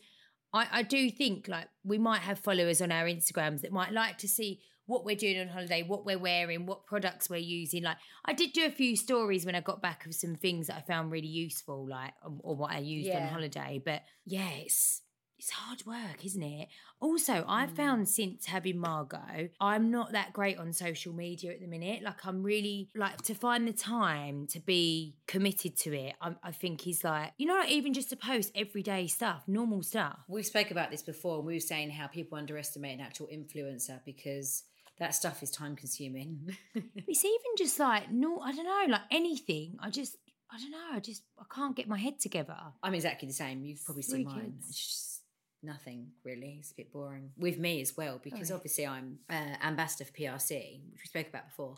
[0.54, 4.18] I, I do think like we might have followers on our Instagrams that might like
[4.20, 7.84] to see what we're doing on holiday, what we're wearing, what products we're using.
[7.84, 10.76] Like I did do a few stories when I got back of some things that
[10.78, 13.82] I found really useful, like or, or what I used on holiday.
[13.84, 15.02] But yeah, it's
[15.40, 16.68] it's hard work, isn't it?
[17.00, 17.76] Also, I've Mm.
[17.76, 22.04] found since having Margot, I'm not that great on social media at the minute.
[22.04, 26.14] Like, I'm really like to find the time to be committed to it.
[26.22, 29.82] I, I think is like, you know, like, even just to post everyday stuff, normal
[29.82, 30.20] stuff.
[30.28, 34.00] We spoke about this before, and we were saying how people underestimate an actual influencer
[34.06, 34.62] because
[35.02, 36.56] that stuff is time consuming.
[37.08, 39.76] It's even just like, no, I don't know, like anything.
[39.82, 40.16] I just,
[40.50, 42.56] I don't know, I just, I can't get my head together.
[42.84, 43.66] I'm exactly the same.
[43.66, 44.42] You've probably Three seen mine.
[44.42, 44.70] kids.
[44.70, 45.22] It's just
[45.64, 46.58] nothing really.
[46.60, 50.82] It's a bit boring with me as well because obviously I'm uh, ambassador for PRC,
[50.92, 51.76] which we spoke about before.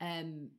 [0.00, 0.50] Um,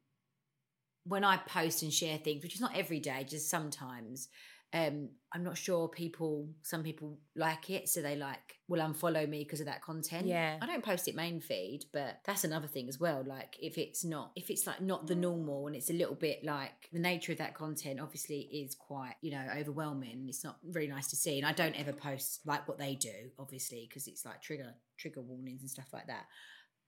[1.04, 4.30] when I post and share things, which is not every day, just sometimes,
[4.74, 6.50] um, I'm not sure people.
[6.62, 10.28] Some people like it, so they like will unfollow me because of that content.
[10.28, 10.58] Yeah.
[10.62, 13.24] I don't post it main feed, but that's another thing as well.
[13.26, 16.44] Like if it's not, if it's like not the normal and it's a little bit
[16.44, 20.26] like the nature of that content, obviously is quite you know overwhelming.
[20.28, 23.32] It's not really nice to see, and I don't ever post like what they do,
[23.40, 26.26] obviously, because it's like trigger trigger warnings and stuff like that.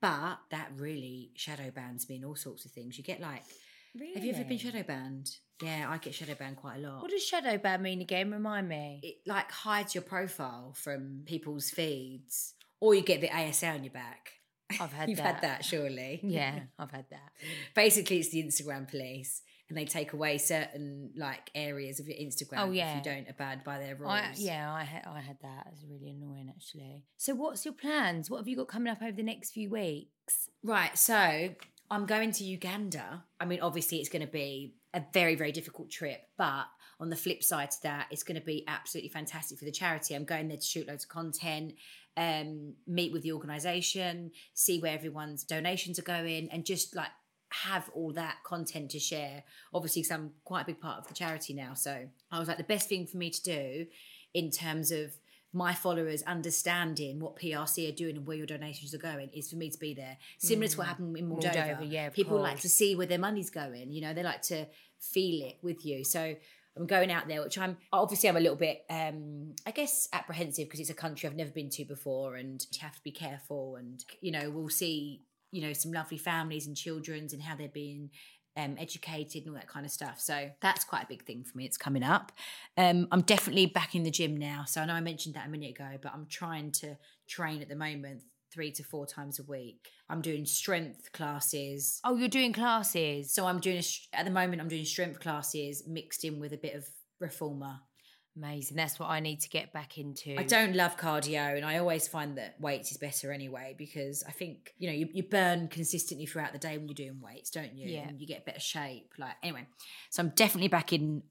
[0.00, 2.96] But that really shadow bans me in all sorts of things.
[2.96, 3.42] You get like,
[3.98, 4.14] Really?
[4.14, 5.30] have you ever been shadow banned?
[5.62, 7.02] Yeah, I get shadow banned quite a lot.
[7.02, 8.30] What does shadow ban mean again?
[8.30, 9.00] Remind me.
[9.02, 13.92] it like hides your profile from people's feeds, or you get the ASL on your
[13.92, 14.32] back.
[14.80, 15.34] I've had You've that.
[15.34, 16.20] had that, surely.
[16.24, 17.30] Yeah, I've had that.
[17.74, 19.42] Basically, it's the Instagram police.
[19.68, 22.96] and they take away certain like areas of your Instagram Oh, if yeah.
[22.96, 24.12] you don't abide by their rules.
[24.12, 25.66] I, yeah, I had I had that.
[25.72, 27.02] It's really annoying actually.
[27.16, 28.30] So what's your plans?
[28.30, 30.48] What have you got coming up over the next few weeks?
[30.62, 30.96] Right.
[30.96, 31.50] So
[31.90, 33.24] I'm going to Uganda.
[33.40, 36.66] I mean, obviously, it's going to be a very, very difficult trip, but
[37.00, 40.14] on the flip side to that, it's going to be absolutely fantastic for the charity.
[40.14, 41.74] I'm going there to shoot loads of content,
[42.16, 47.10] um, meet with the organisation, see where everyone's donations are going, and just like
[47.50, 49.44] have all that content to share.
[49.72, 51.74] Obviously, because I'm quite a big part of the charity now.
[51.74, 53.86] So I was like, the best thing for me to do
[54.34, 55.12] in terms of
[55.52, 59.56] my followers understanding what PRC are doing and where your donations are going is for
[59.56, 60.18] me to be there.
[60.38, 61.78] Similar to what happened in Moldova.
[61.78, 63.90] Moldova, yeah, People like to see where their money's going.
[63.90, 64.66] You know, they like to
[65.00, 66.04] feel it with you.
[66.04, 66.34] So
[66.76, 70.66] I'm going out there, which I'm obviously I'm a little bit, um, I guess, apprehensive
[70.66, 73.76] because it's a country I've never been to before, and you have to be careful.
[73.76, 77.68] And you know, we'll see, you know, some lovely families and children's and how they're
[77.68, 78.10] being
[78.58, 80.20] um, educated and all that kind of stuff.
[80.20, 81.64] So that's quite a big thing for me.
[81.64, 82.32] It's coming up.
[82.76, 84.64] Um, I'm definitely back in the gym now.
[84.66, 86.96] So I know I mentioned that a minute ago, but I'm trying to
[87.28, 89.88] train at the moment three to four times a week.
[90.10, 92.00] I'm doing strength classes.
[92.02, 93.32] Oh, you're doing classes.
[93.32, 96.58] So I'm doing a, at the moment I'm doing strength classes mixed in with a
[96.58, 96.84] bit of
[97.20, 97.80] reformer.
[98.38, 98.76] Amazing.
[98.76, 100.36] That's what I need to get back into.
[100.38, 104.30] I don't love cardio, and I always find that weights is better anyway because I
[104.30, 107.74] think you know you, you burn consistently throughout the day when you're doing weights, don't
[107.74, 107.88] you?
[107.88, 108.08] Yeah.
[108.08, 109.12] And you get better shape.
[109.18, 109.66] Like anyway,
[110.10, 111.22] so I'm definitely back in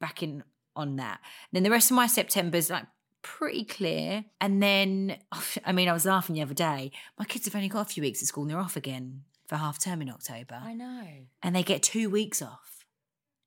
[0.00, 0.42] back in
[0.74, 1.20] on that.
[1.50, 2.86] And then the rest of my September's like
[3.22, 5.18] pretty clear, and then
[5.64, 6.90] I mean I was laughing the other day.
[7.18, 9.56] My kids have only got a few weeks at school, and they're off again for
[9.56, 11.04] half term in October, I know.
[11.42, 12.75] and they get two weeks off.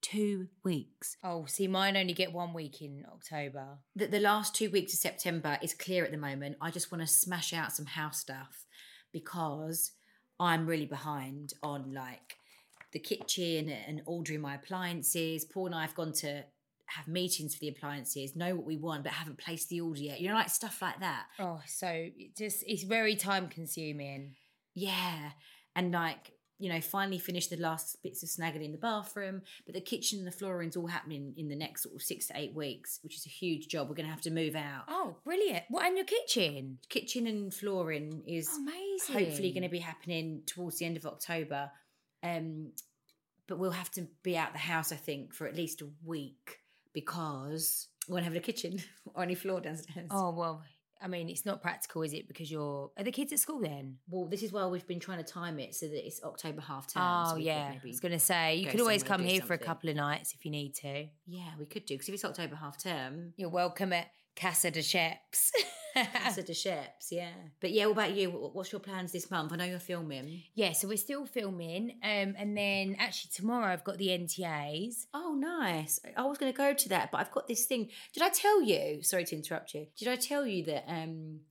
[0.01, 1.17] Two weeks.
[1.23, 3.79] Oh, see, mine only get one week in October.
[3.95, 6.57] the, the last two weeks of September is clear at the moment.
[6.61, 8.65] I just want to smash out some house stuff
[9.11, 9.91] because
[10.39, 12.37] I'm really behind on like
[12.93, 15.45] the kitchen and ordering my appliances.
[15.45, 16.43] Paul and I have gone to
[16.85, 20.19] have meetings for the appliances, know what we want, but haven't placed the order yet.
[20.21, 21.25] You know, like stuff like that.
[21.39, 24.35] Oh, so it just it's very time consuming.
[24.73, 25.31] Yeah.
[25.75, 29.73] And like, you know, finally finished the last bits of snagging in the bathroom, but
[29.73, 32.53] the kitchen and the flooring's all happening in the next sort of six to eight
[32.53, 33.87] weeks, which is a huge job.
[33.87, 34.83] We're going to have to move out.
[34.89, 35.63] Oh, brilliant!
[35.69, 36.79] What and your kitchen?
[36.89, 39.15] kitchen and flooring is Amazing.
[39.25, 41.71] hopefully going to be happening towards the end of October.
[42.21, 42.73] Um,
[43.47, 46.59] but we'll have to be out the house, I think, for at least a week
[46.93, 48.79] because we won't have a kitchen
[49.13, 50.09] or any floor downstairs.
[50.11, 50.63] Oh well,
[51.01, 52.27] I mean, it's not practical, is it?
[52.27, 53.97] Because you're are the kids at school then?
[54.09, 56.91] Well, this is why we've been trying to time it so that it's October half
[56.91, 57.03] term.
[57.05, 59.53] Oh so yeah, I maybe- was going to say you could always come here for
[59.53, 61.07] a couple of nights if you need to.
[61.25, 64.07] yeah, we could do because if it's October half term, You're welcome at
[64.39, 65.51] Casa de Sheps.
[65.93, 67.33] Casa de Sheps, yeah.
[67.59, 68.29] But yeah, what about you?
[68.29, 69.51] What's your plans this month?
[69.51, 70.43] I know you're filming.
[70.55, 75.07] yeah, so we're still filming, um, and then actually tomorrow I've got the NTAs.
[75.13, 75.99] Oh, nice.
[76.15, 77.89] I was going to go to that, but I've got this thing.
[78.13, 79.03] Did I tell you?
[79.03, 79.87] Sorry to interrupt you.
[79.97, 81.41] Did I tell you that um,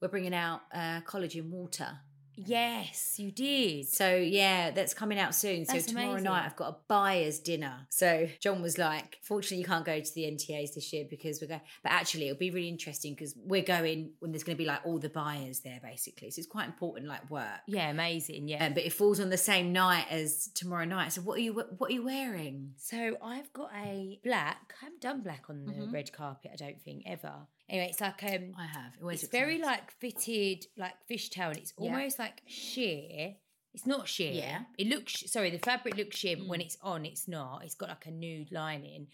[0.00, 1.98] we're bringing out uh, collagen water?
[2.36, 3.86] Yes, you did.
[3.88, 5.64] So yeah, that's coming out soon.
[5.64, 6.24] So tomorrow amazing.
[6.24, 7.86] night I've got a buyer's dinner.
[7.90, 11.48] So John was like, "Fortunately, you can't go to the NTAs this year because we're
[11.48, 14.66] going." But actually, it'll be really interesting because we're going when there's going to be
[14.66, 16.30] like all the buyers there, basically.
[16.30, 17.60] So it's quite important, like work.
[17.66, 18.48] Yeah, amazing.
[18.48, 18.66] Yeah.
[18.66, 21.12] Um, but it falls on the same night as tomorrow night.
[21.12, 22.72] So what are you what are you wearing?
[22.78, 24.74] So I've got a black.
[24.80, 25.92] I haven't done black on the Mhm.
[25.92, 26.50] red carpet.
[26.52, 27.46] I don't think ever.
[27.72, 28.92] Anyway, it's like um, I have.
[29.00, 29.66] It it's very nice.
[29.66, 31.90] like fitted, like fishtail, and it's Yeah.
[31.92, 33.36] almost like sheer.
[33.72, 34.32] It's not sheer.
[34.32, 34.64] Yeah.
[34.76, 35.48] It looks sorry.
[35.50, 36.64] The fabric looks sheer, but when Mm.
[36.66, 37.64] it's on, it's not.
[37.64, 39.08] It's got like a nude lining,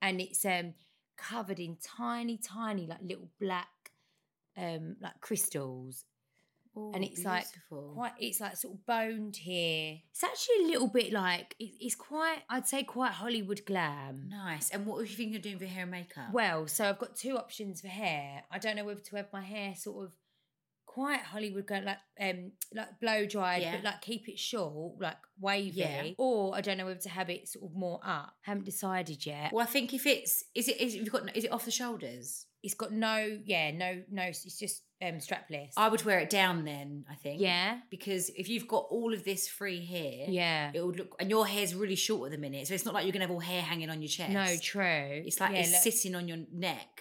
[0.00, 0.74] and it's um
[1.16, 3.90] covered in tiny, tiny like little black
[4.56, 6.04] um like crystals.
[6.76, 10.88] Oh, and it's like quite it's like sort of boned here it's actually a little
[10.88, 14.70] bit like it, it's quite i'd say quite hollywood glam nice.
[14.70, 16.32] And what were you thinking of doing for hair and makeup?
[16.32, 19.42] well so i've got two options for hair i don't know whether to have my
[19.42, 20.12] hair sort of
[20.94, 23.72] quite hollywood glam like um like blow dried Yeah.
[23.76, 26.10] but like keep it short like wavy Yeah.
[26.18, 29.52] or i don't know whether to have it sort of more up haven't decided yet
[29.52, 31.70] Well, I think if it's is it is it, you've got is it off the
[31.82, 32.46] shoulders?
[32.62, 36.64] it's got no yeah no no it's just um strapless I would wear it down
[36.64, 37.04] then.
[37.10, 37.40] I think.
[37.40, 41.28] yeah Because if you've got all of this free hair, yeah it would look, and
[41.28, 43.40] your hair's really short at the minute, so it's not like you're gonna have all
[43.52, 44.32] hair hanging on your chest.
[44.32, 46.92] no true It's like yeah, it's look, sitting on your neck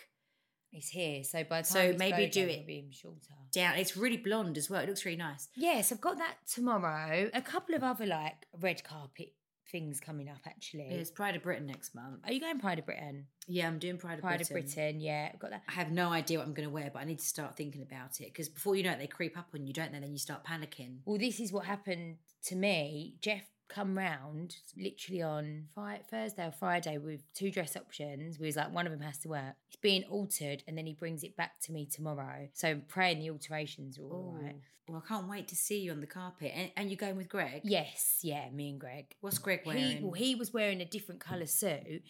[0.74, 3.20] It's here, so by the So time it's maybe do it- be shorter.
[3.52, 3.78] down.
[3.78, 4.82] It's really blonde as well.
[4.82, 5.48] It looks really nice.
[5.56, 7.30] Yes, I've got that tomorrow.
[7.34, 9.34] A couple of other like red carpet
[9.72, 10.84] things coming up actually.
[10.90, 12.20] It's Pride of Britain next month.
[12.26, 13.28] Are you going Pride of Britain?
[13.48, 14.58] Yeah, I'm doing Pride of Pride Britain.
[14.58, 15.64] of Britain, yeah, I've got that.
[15.68, 17.82] I have no idea what I'm going to wear, but I need to start thinking
[17.82, 20.00] about it because before you know it, they creep up on you, don't they?
[20.00, 20.98] Then you start panicking.
[21.06, 23.16] Well, this is what happened to me.
[23.22, 23.42] Jeff
[23.74, 25.66] come round literally on
[26.10, 28.40] Thursday or Friday with two dress options.
[28.40, 29.56] We was like, one of them has to work.
[29.68, 32.50] It's being altered, and then he brings it back to me tomorrow.
[32.54, 34.56] So I'm praying the alterations are all right.
[34.88, 36.52] Well, I can't wait to see you on the carpet.
[36.54, 37.62] And, and you're going with Greg?
[37.64, 39.16] Yes, yeah, me and Greg.
[39.22, 39.84] What's Greg wearing?
[39.84, 42.04] He, well, he was wearing a different colour suit.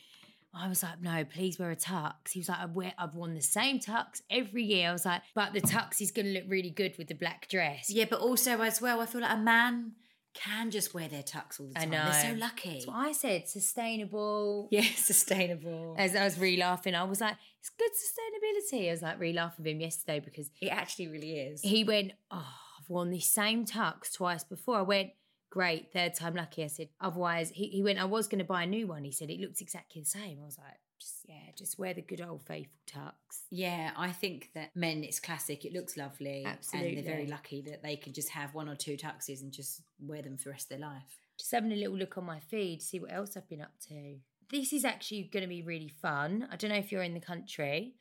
[0.55, 2.13] I was like, no, please wear a tux.
[2.31, 4.89] He was like, I've, wear, I've worn the same tux every year.
[4.89, 7.47] I was like, but the tux is going to look really good with the black
[7.47, 7.89] dress.
[7.89, 9.93] yeah, but also as well, I feel like a man
[10.33, 12.03] can just wear their tux all the I know.
[12.11, 12.73] They're so lucky.
[12.73, 13.47] That's what I said.
[13.47, 14.67] Sustainable.
[14.71, 15.95] yeah, sustainable.
[15.97, 18.87] As I was really laughing, I was like, it's good sustainability.
[18.89, 21.61] I was like really laughing with him yesterday because It actually really is.
[21.61, 22.37] he went, oh,
[22.79, 24.77] I've worn this same tux twice before.
[24.77, 25.11] I went,
[25.49, 26.63] great, third time lucky.
[26.63, 29.03] I said, otherwise, he, he went, I was going to buy a new one.
[29.03, 30.39] He said, it looks exactly the same.
[30.41, 33.11] I was like, just, yeah, just wear the good old faithful tux.
[33.51, 35.65] Yeah, I think that men, it's classic.
[35.65, 36.43] It looks lovely.
[36.45, 36.97] Absolutely.
[36.97, 39.81] And they're very lucky that they can just have one or two tuxes and just
[39.99, 41.19] wear them for the rest of their life.
[41.37, 44.17] Just having a little look on my feed, see what else I've been up to.
[44.49, 46.47] This is actually going to be really fun.
[46.51, 47.95] I don't know if you're in the country.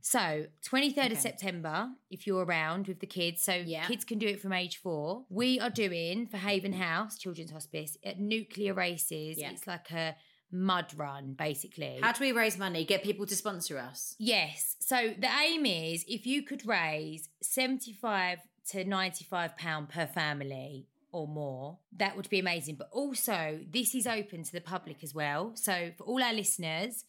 [0.00, 1.12] So, 23rd Okay.
[1.12, 3.86] of September, if you're around with the kids, so Yeah.
[3.88, 5.26] kids can do it from age four.
[5.28, 9.38] We are doing for Haven House Children's Hospice at Nuclear Races.
[9.38, 9.50] Yeah.
[9.50, 10.16] It's like a
[10.50, 11.98] mud run, basically.
[12.02, 12.84] How do we raise money?
[12.84, 14.14] Get people to sponsor us?
[14.18, 14.76] Yes.
[14.80, 18.38] So the aim is if you could raise 75
[18.70, 22.76] to 95 pound per family or more, that would be amazing.
[22.76, 25.52] But also, this is open to the public as well.
[25.54, 27.04] So for all our listeners,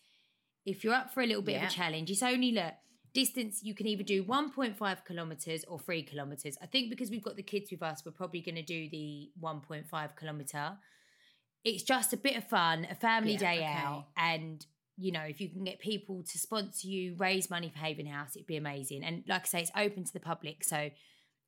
[0.65, 1.65] if you're up for a little bit Yeah.
[1.65, 2.73] of a challenge, it's only look
[3.11, 6.57] distance you can either do 1.5 kilometers or 3 kilometers.
[6.61, 9.31] I think because we've got the kids with us, we're probably going to do the
[9.41, 10.77] 1.5 kilometer.
[11.63, 13.65] It's just a bit of fun, a family Yeah, day okay.
[13.65, 14.65] out, and
[14.97, 18.35] you know, if you can get people to sponsor you, raise money for Haven House,
[18.35, 19.03] it'd be amazing.
[19.03, 20.89] And like I say, it's open to the public, so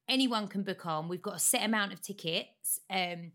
[0.07, 1.07] anyone can book on.
[1.07, 2.79] We've got a set amount of tickets.
[2.89, 3.31] Um,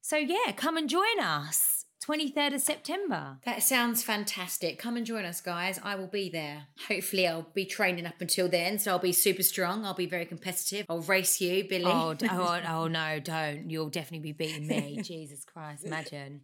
[0.00, 1.79] so yeah, come and join us.
[2.06, 3.38] 23rd of September.
[3.44, 4.78] That sounds fantastic.
[4.78, 5.78] Come and join us, guys.
[5.82, 6.64] I will be there.
[6.88, 9.84] Hopefully, I'll be training up until then, so I'll be super strong.
[9.84, 10.86] I'll be very competitive.
[10.88, 11.84] I'll race you, Billie.
[11.84, 13.70] Oh, oh, oh no, don't.
[13.70, 15.00] You'll definitely be beating me.
[15.02, 16.40] Jesus Christ, imagine.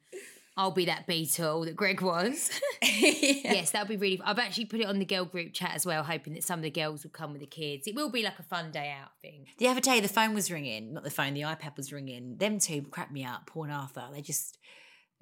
[0.58, 2.50] I'll be that beetle that Greg was.
[2.82, 4.20] yes, that'll be really.
[4.24, 6.62] I've actually put it on the girl group chat as well, hoping that some of
[6.62, 7.86] the girls will come with the kids.
[7.86, 9.46] It will be like a fun day out thing.
[9.58, 10.94] The other day, the phone was ringing.
[10.94, 12.36] Not the phone, the iPad was ringing.
[12.36, 14.04] Them two cracked me up, Paul and Arthur.
[14.12, 14.58] They just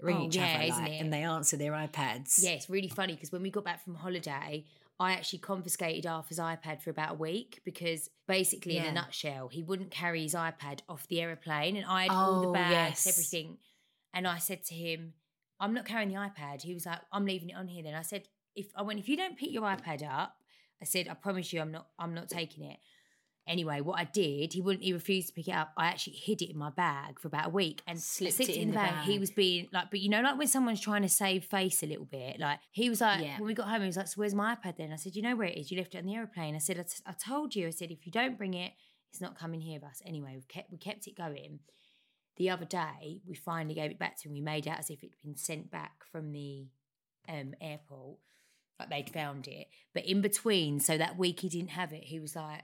[0.04, 2.34] ring Oh, each yeah, other like, and they answer their iPads.
[2.42, 4.64] Yeah, it's really funny because when we got back from holiday,
[5.00, 9.62] I actually confiscated Arthur's iPad for about a week because basically, in a nutshell, he
[9.62, 13.06] wouldn't carry his iPad off the aeroplane, and I had all the Oh, bags, yes.
[13.08, 13.58] everything.
[14.12, 15.14] And I said to him,
[15.58, 18.02] "I'm not carrying the iPad." He was like, "I'm leaving it on here." Then I
[18.02, 20.36] said, "If I went, if you don't pick your iPad up,
[20.80, 22.78] I said, I promise you, I'm not, I'm not taking it."
[23.46, 24.82] Anyway, what I did, he wouldn't.
[24.82, 25.72] He refused to pick it up.
[25.76, 28.56] I actually hid it in my bag for about a week and Slipped slipped it
[28.56, 29.04] in in the the bag.
[29.04, 31.86] He was being like, but you know, like when someone's trying to save face a
[31.86, 33.36] little bit, like he was like, Yeah.
[33.38, 35.20] when we got home, he was like, "So where's my iPad?" Then I said, "You
[35.22, 35.70] know where it is?
[35.70, 36.54] You left it on the aeroplane.
[36.54, 38.72] I said, I, t- "I told you." I said, "If you don't bring it,
[39.10, 41.60] it's not coming here with us." Anyway, we kept we kept it going.
[42.36, 44.32] The other day, we finally gave it back to him.
[44.32, 46.66] We made out as if it'd been sent back from the
[47.28, 48.18] um, airport,
[48.80, 49.68] like they'd found it.
[49.92, 52.04] But in between, so that week he didn't have it.
[52.04, 52.62] He was like,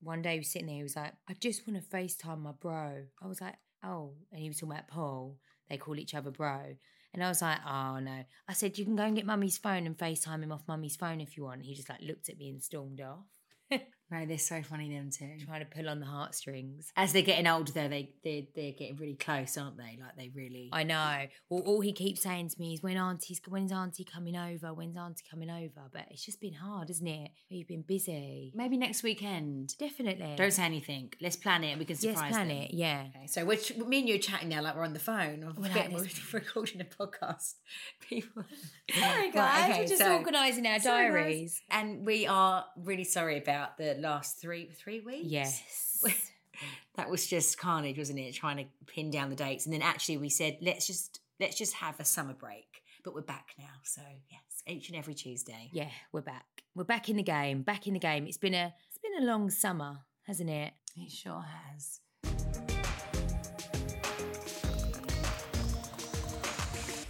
[0.00, 2.52] one day he was sitting there, he was like, I just want to FaceTime my
[2.52, 3.04] bro.
[3.22, 4.14] I was like, oh.
[4.32, 5.36] And he was talking about Paul.
[5.68, 6.76] They call each other bro.
[7.12, 8.24] And I was like, oh no.
[8.48, 11.20] I said, you can go and get mummy's phone and FaceTime him off mummy's phone
[11.20, 11.64] if you want.
[11.64, 13.26] He just like looked at me and stormed off,
[14.10, 15.44] No, they're so funny, them too.
[15.46, 16.92] trying to pull on the heartstrings.
[16.96, 19.98] As they're getting older, though, they, they're, they're getting really close, aren't they?
[20.00, 20.68] Like, they really.
[20.72, 21.26] I know.
[21.48, 24.74] Well, all he keeps saying to me is, when Auntie's, when's Auntie coming over?
[24.74, 25.88] When's Auntie coming over?
[25.92, 27.30] But it's just been hard, isn't it?
[27.48, 28.52] You've been busy.
[28.54, 29.74] Maybe next weekend.
[29.78, 30.34] Definitely.
[30.36, 31.12] Don't say anything.
[31.20, 32.56] Let's plan it and we can surprise yes, plan them.
[32.56, 32.74] it.
[32.74, 33.04] Yeah.
[33.16, 35.44] Okay, so we're, me and you are chatting now like we're on the phone.
[35.44, 37.54] I'm We're like we're recording a podcast.
[38.08, 38.44] People.
[38.92, 39.70] Sorry, Right, guys.
[39.70, 41.60] okay, we're just so- organising our diaries.
[41.70, 45.26] And we are really sorry about the last three three weeks.
[45.26, 46.04] Yes.
[46.96, 48.32] that was just carnage, wasn't it?
[48.34, 51.74] Trying to pin down the dates, and then actually we said let's just let's just
[51.74, 52.82] have a summer break.
[53.02, 55.70] But we're back now, so yes, each and every Tuesday.
[55.72, 56.44] yeah, we're back.
[56.74, 57.62] We're back in the game.
[57.62, 58.26] Back in the game.
[58.26, 60.72] It's been a it's been a long summer, hasn't it?
[60.96, 62.00] It sure has.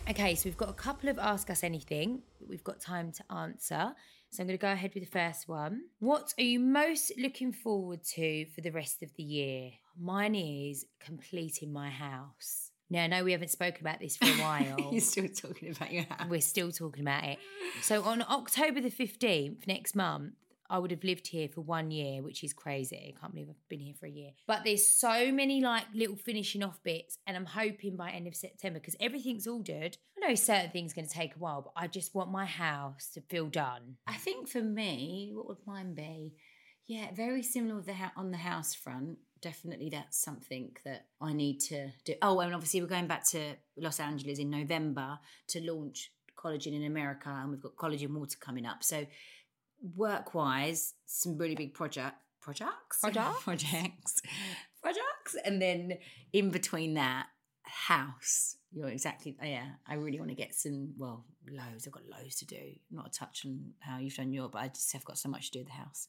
[0.08, 3.94] Okay, so we've got a couple of ask us anything we've got time to answer.
[4.32, 5.82] So I'm going to go ahead with the first one.
[5.98, 9.72] What are you most looking forward to for the rest of the year?
[10.00, 12.70] Mine is completing my house.
[12.88, 14.90] Now, I know we haven't spoken about this for a while.
[14.92, 16.28] You're still talking about your house.
[16.28, 17.38] We're still talking about it.
[17.82, 20.34] So on October the 15th, next month,
[20.70, 23.14] I would have lived here for one year, which is crazy.
[23.14, 24.30] I can't believe I've been here for a year.
[24.46, 28.36] But there's so many like little finishing off bits, and I'm hoping by end of
[28.36, 29.98] September because everything's ordered.
[30.16, 33.10] I know certain things going to take a while, but I just want my house
[33.14, 33.96] to feel done.
[34.06, 36.34] I think for me, what would mine be?
[36.86, 39.18] Yeah, very similar the ha- on the house front.
[39.40, 42.14] Definitely, that's something that I need to do.
[42.20, 45.18] Oh, and obviously, we're going back to Los Angeles in November
[45.48, 48.82] to launch collagen in America, and we've got collagen water coming up.
[48.82, 49.06] So,
[49.96, 53.42] work wise, some really big project projects, Projects?
[53.42, 54.22] projects,
[54.82, 55.98] projects, and then
[56.32, 57.26] in between that,
[57.70, 58.56] house.
[58.72, 59.66] You're exactly oh, yeah.
[59.86, 61.86] I really want to get some well, loads.
[61.86, 62.74] I've got loads to do.
[62.90, 65.50] Not a touch on how you've done your, but I just have got so much
[65.50, 66.06] to do with the house.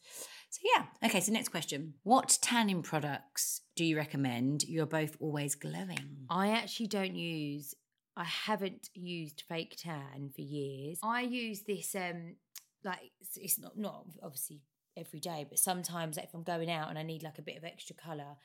[0.49, 0.85] So yeah.
[1.07, 1.19] Okay.
[1.21, 4.63] So next question: What tanning products do you recommend?
[4.63, 6.27] You're both always glowing.
[6.29, 7.73] I actually don't use.
[8.15, 10.99] I haven't used fake tan for years.
[11.01, 12.35] I use this um
[12.83, 14.61] like it's, it's not not obviously
[14.97, 17.57] every day, but sometimes like, if I'm going out and I need like a bit
[17.57, 18.35] of extra color,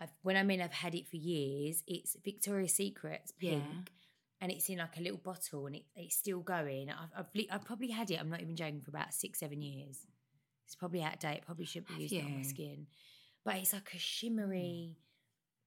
[0.00, 1.82] I've when I'm in, I've had it for years.
[1.86, 3.62] It's Victoria's Secret's pink.
[3.64, 3.92] Yeah.
[4.38, 6.90] And it's in like a little bottle, and it, it's still going.
[6.90, 8.20] I've, I've I've probably had it.
[8.20, 10.06] I'm not even joking for about six, seven years.
[10.66, 11.38] It's probably out of date.
[11.38, 12.86] It Probably should be used on my skin,
[13.46, 14.98] but it's like a shimmery,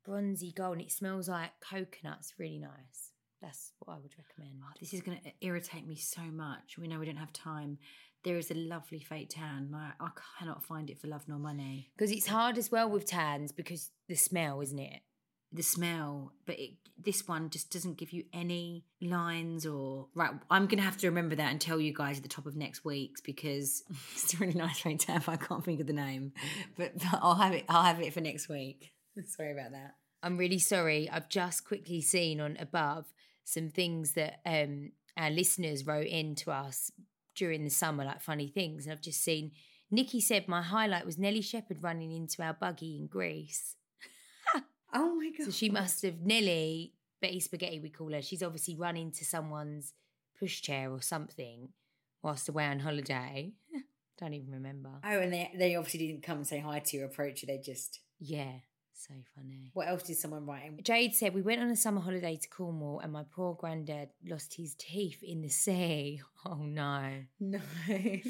[0.06, 2.36] bronzy gold, and it smells like coconuts.
[2.38, 3.12] Really nice.
[3.42, 4.60] That's what I would recommend.
[4.62, 6.78] Oh, this is going to irritate me so much.
[6.78, 7.80] We know we don't have time.
[8.24, 9.74] There is a lovely fake tan.
[9.74, 11.90] I, I cannot find it for love nor money.
[11.96, 15.02] Because it's hard as well with tans because the smell, isn't it?
[15.52, 20.32] the smell, but it, this one just doesn't give you any lines or right.
[20.50, 22.86] I'm gonna have to remember that and tell you guys at the top of next
[22.86, 25.24] week's because it's a really nice fake tan.
[25.28, 26.34] I can't think of the name,
[26.78, 27.66] but, but I'll have it.
[27.68, 28.92] I'll have it for next week.
[29.26, 29.96] Sorry about that.
[30.22, 31.10] I'm really sorry.
[31.10, 33.06] I've just quickly seen on above
[33.46, 36.92] some things that um, our listeners wrote in to us
[37.40, 38.86] during the summer, like funny things.
[38.86, 39.52] And I've just seen
[39.90, 43.76] Nikki said my highlight was Nelly Shepherd running into our buggy in Greece.
[44.94, 45.46] Oh my god!
[45.46, 48.22] So she must have Nelly Betty Spaghetti, we call her.
[48.22, 49.94] She's obviously run into someone's
[50.42, 51.70] pushchair or something
[52.22, 53.54] whilst away on holiday.
[54.20, 54.90] Don't even remember.
[55.04, 57.48] Oh, and they they obviously didn't come and say hi to you or approach you.
[57.48, 58.02] They just.
[58.20, 58.52] Yeah,
[59.08, 59.72] so funny.
[59.74, 60.84] What else did someone write?
[60.84, 64.56] Jade said, We went on a summer holiday to Cornwall and my poor granddad lost
[64.56, 66.22] his teeth in the sea.
[66.46, 67.12] Oh no.
[67.40, 67.60] No.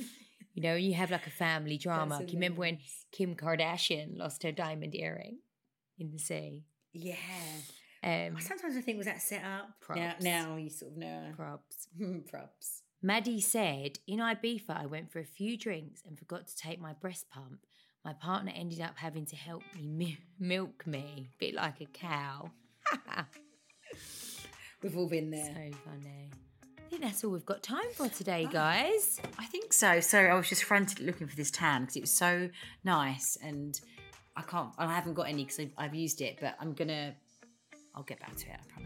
[0.56, 2.18] You know, you have like a family drama.
[2.18, 2.80] Can you remember when.
[3.12, 5.38] Kim Kardashian lost her diamond earring
[5.98, 6.66] in the sea?
[6.92, 7.16] yeah.
[8.04, 9.70] Um, Sometimes I think was that set up.
[9.96, 11.32] Now, now you sort of know.
[11.36, 11.88] props.
[12.30, 12.82] Props.
[13.02, 16.94] Maddie said, In Ibiza, I went for a few drinks and forgot to take my
[16.94, 17.66] breast pump.
[18.06, 21.86] My partner ended up having to help me mi- milk me, a bit like a
[21.86, 22.50] cow.
[24.82, 25.46] We've all been there.
[25.46, 26.32] So funny.
[26.64, 29.20] I think that's all we've got time for today, oh, guys.
[29.38, 30.00] I think so.
[30.00, 32.50] So I was just frantically looking for this tan because it was so
[32.84, 33.80] nice, and
[34.36, 34.72] I can't.
[34.78, 37.14] I haven't got any because I've, I've used it, but I'm gonna.
[37.94, 38.54] I'll get back to it.
[38.54, 38.79] I promise.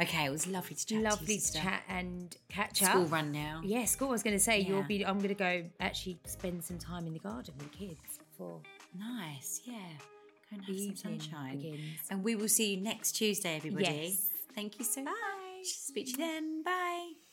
[0.00, 0.88] Okay, it was lovely to chat.
[0.88, 2.90] to you, Lovely to chat and catch up.
[2.90, 3.62] School run now.
[3.64, 4.08] Yeah, school.
[4.08, 5.04] I was going to say you'll be.
[5.06, 8.60] I'm going to go actually spend some time in the garden with the kids before
[8.98, 9.62] Nice.
[9.64, 9.74] Yeah.
[9.74, 11.56] Go and have some sunshine.
[11.56, 11.80] begins.
[12.10, 13.84] And we will see you next Tuesday, everybody.
[13.84, 14.28] Yes.
[14.54, 15.10] Thank you so Bye.
[15.10, 15.66] much.
[15.66, 16.62] Speak to you then.
[16.62, 17.25] Bye.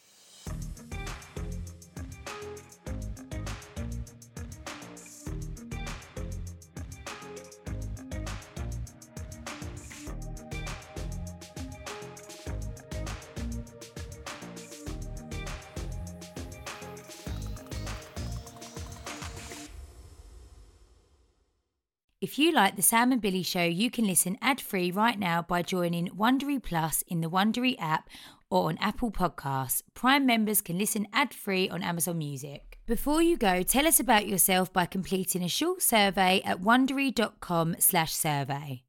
[22.33, 25.61] If you like the Sam and Billie show, you can listen ad-free right now by
[25.61, 28.09] joining Wondery Plus in the Wondery app
[28.49, 29.83] or on Apple Podcasts.
[29.93, 32.79] Prime members can listen ad-free on Amazon Music.
[32.87, 38.83] Before you go, tell us about yourself by completing a short survey at wondery.com/survey.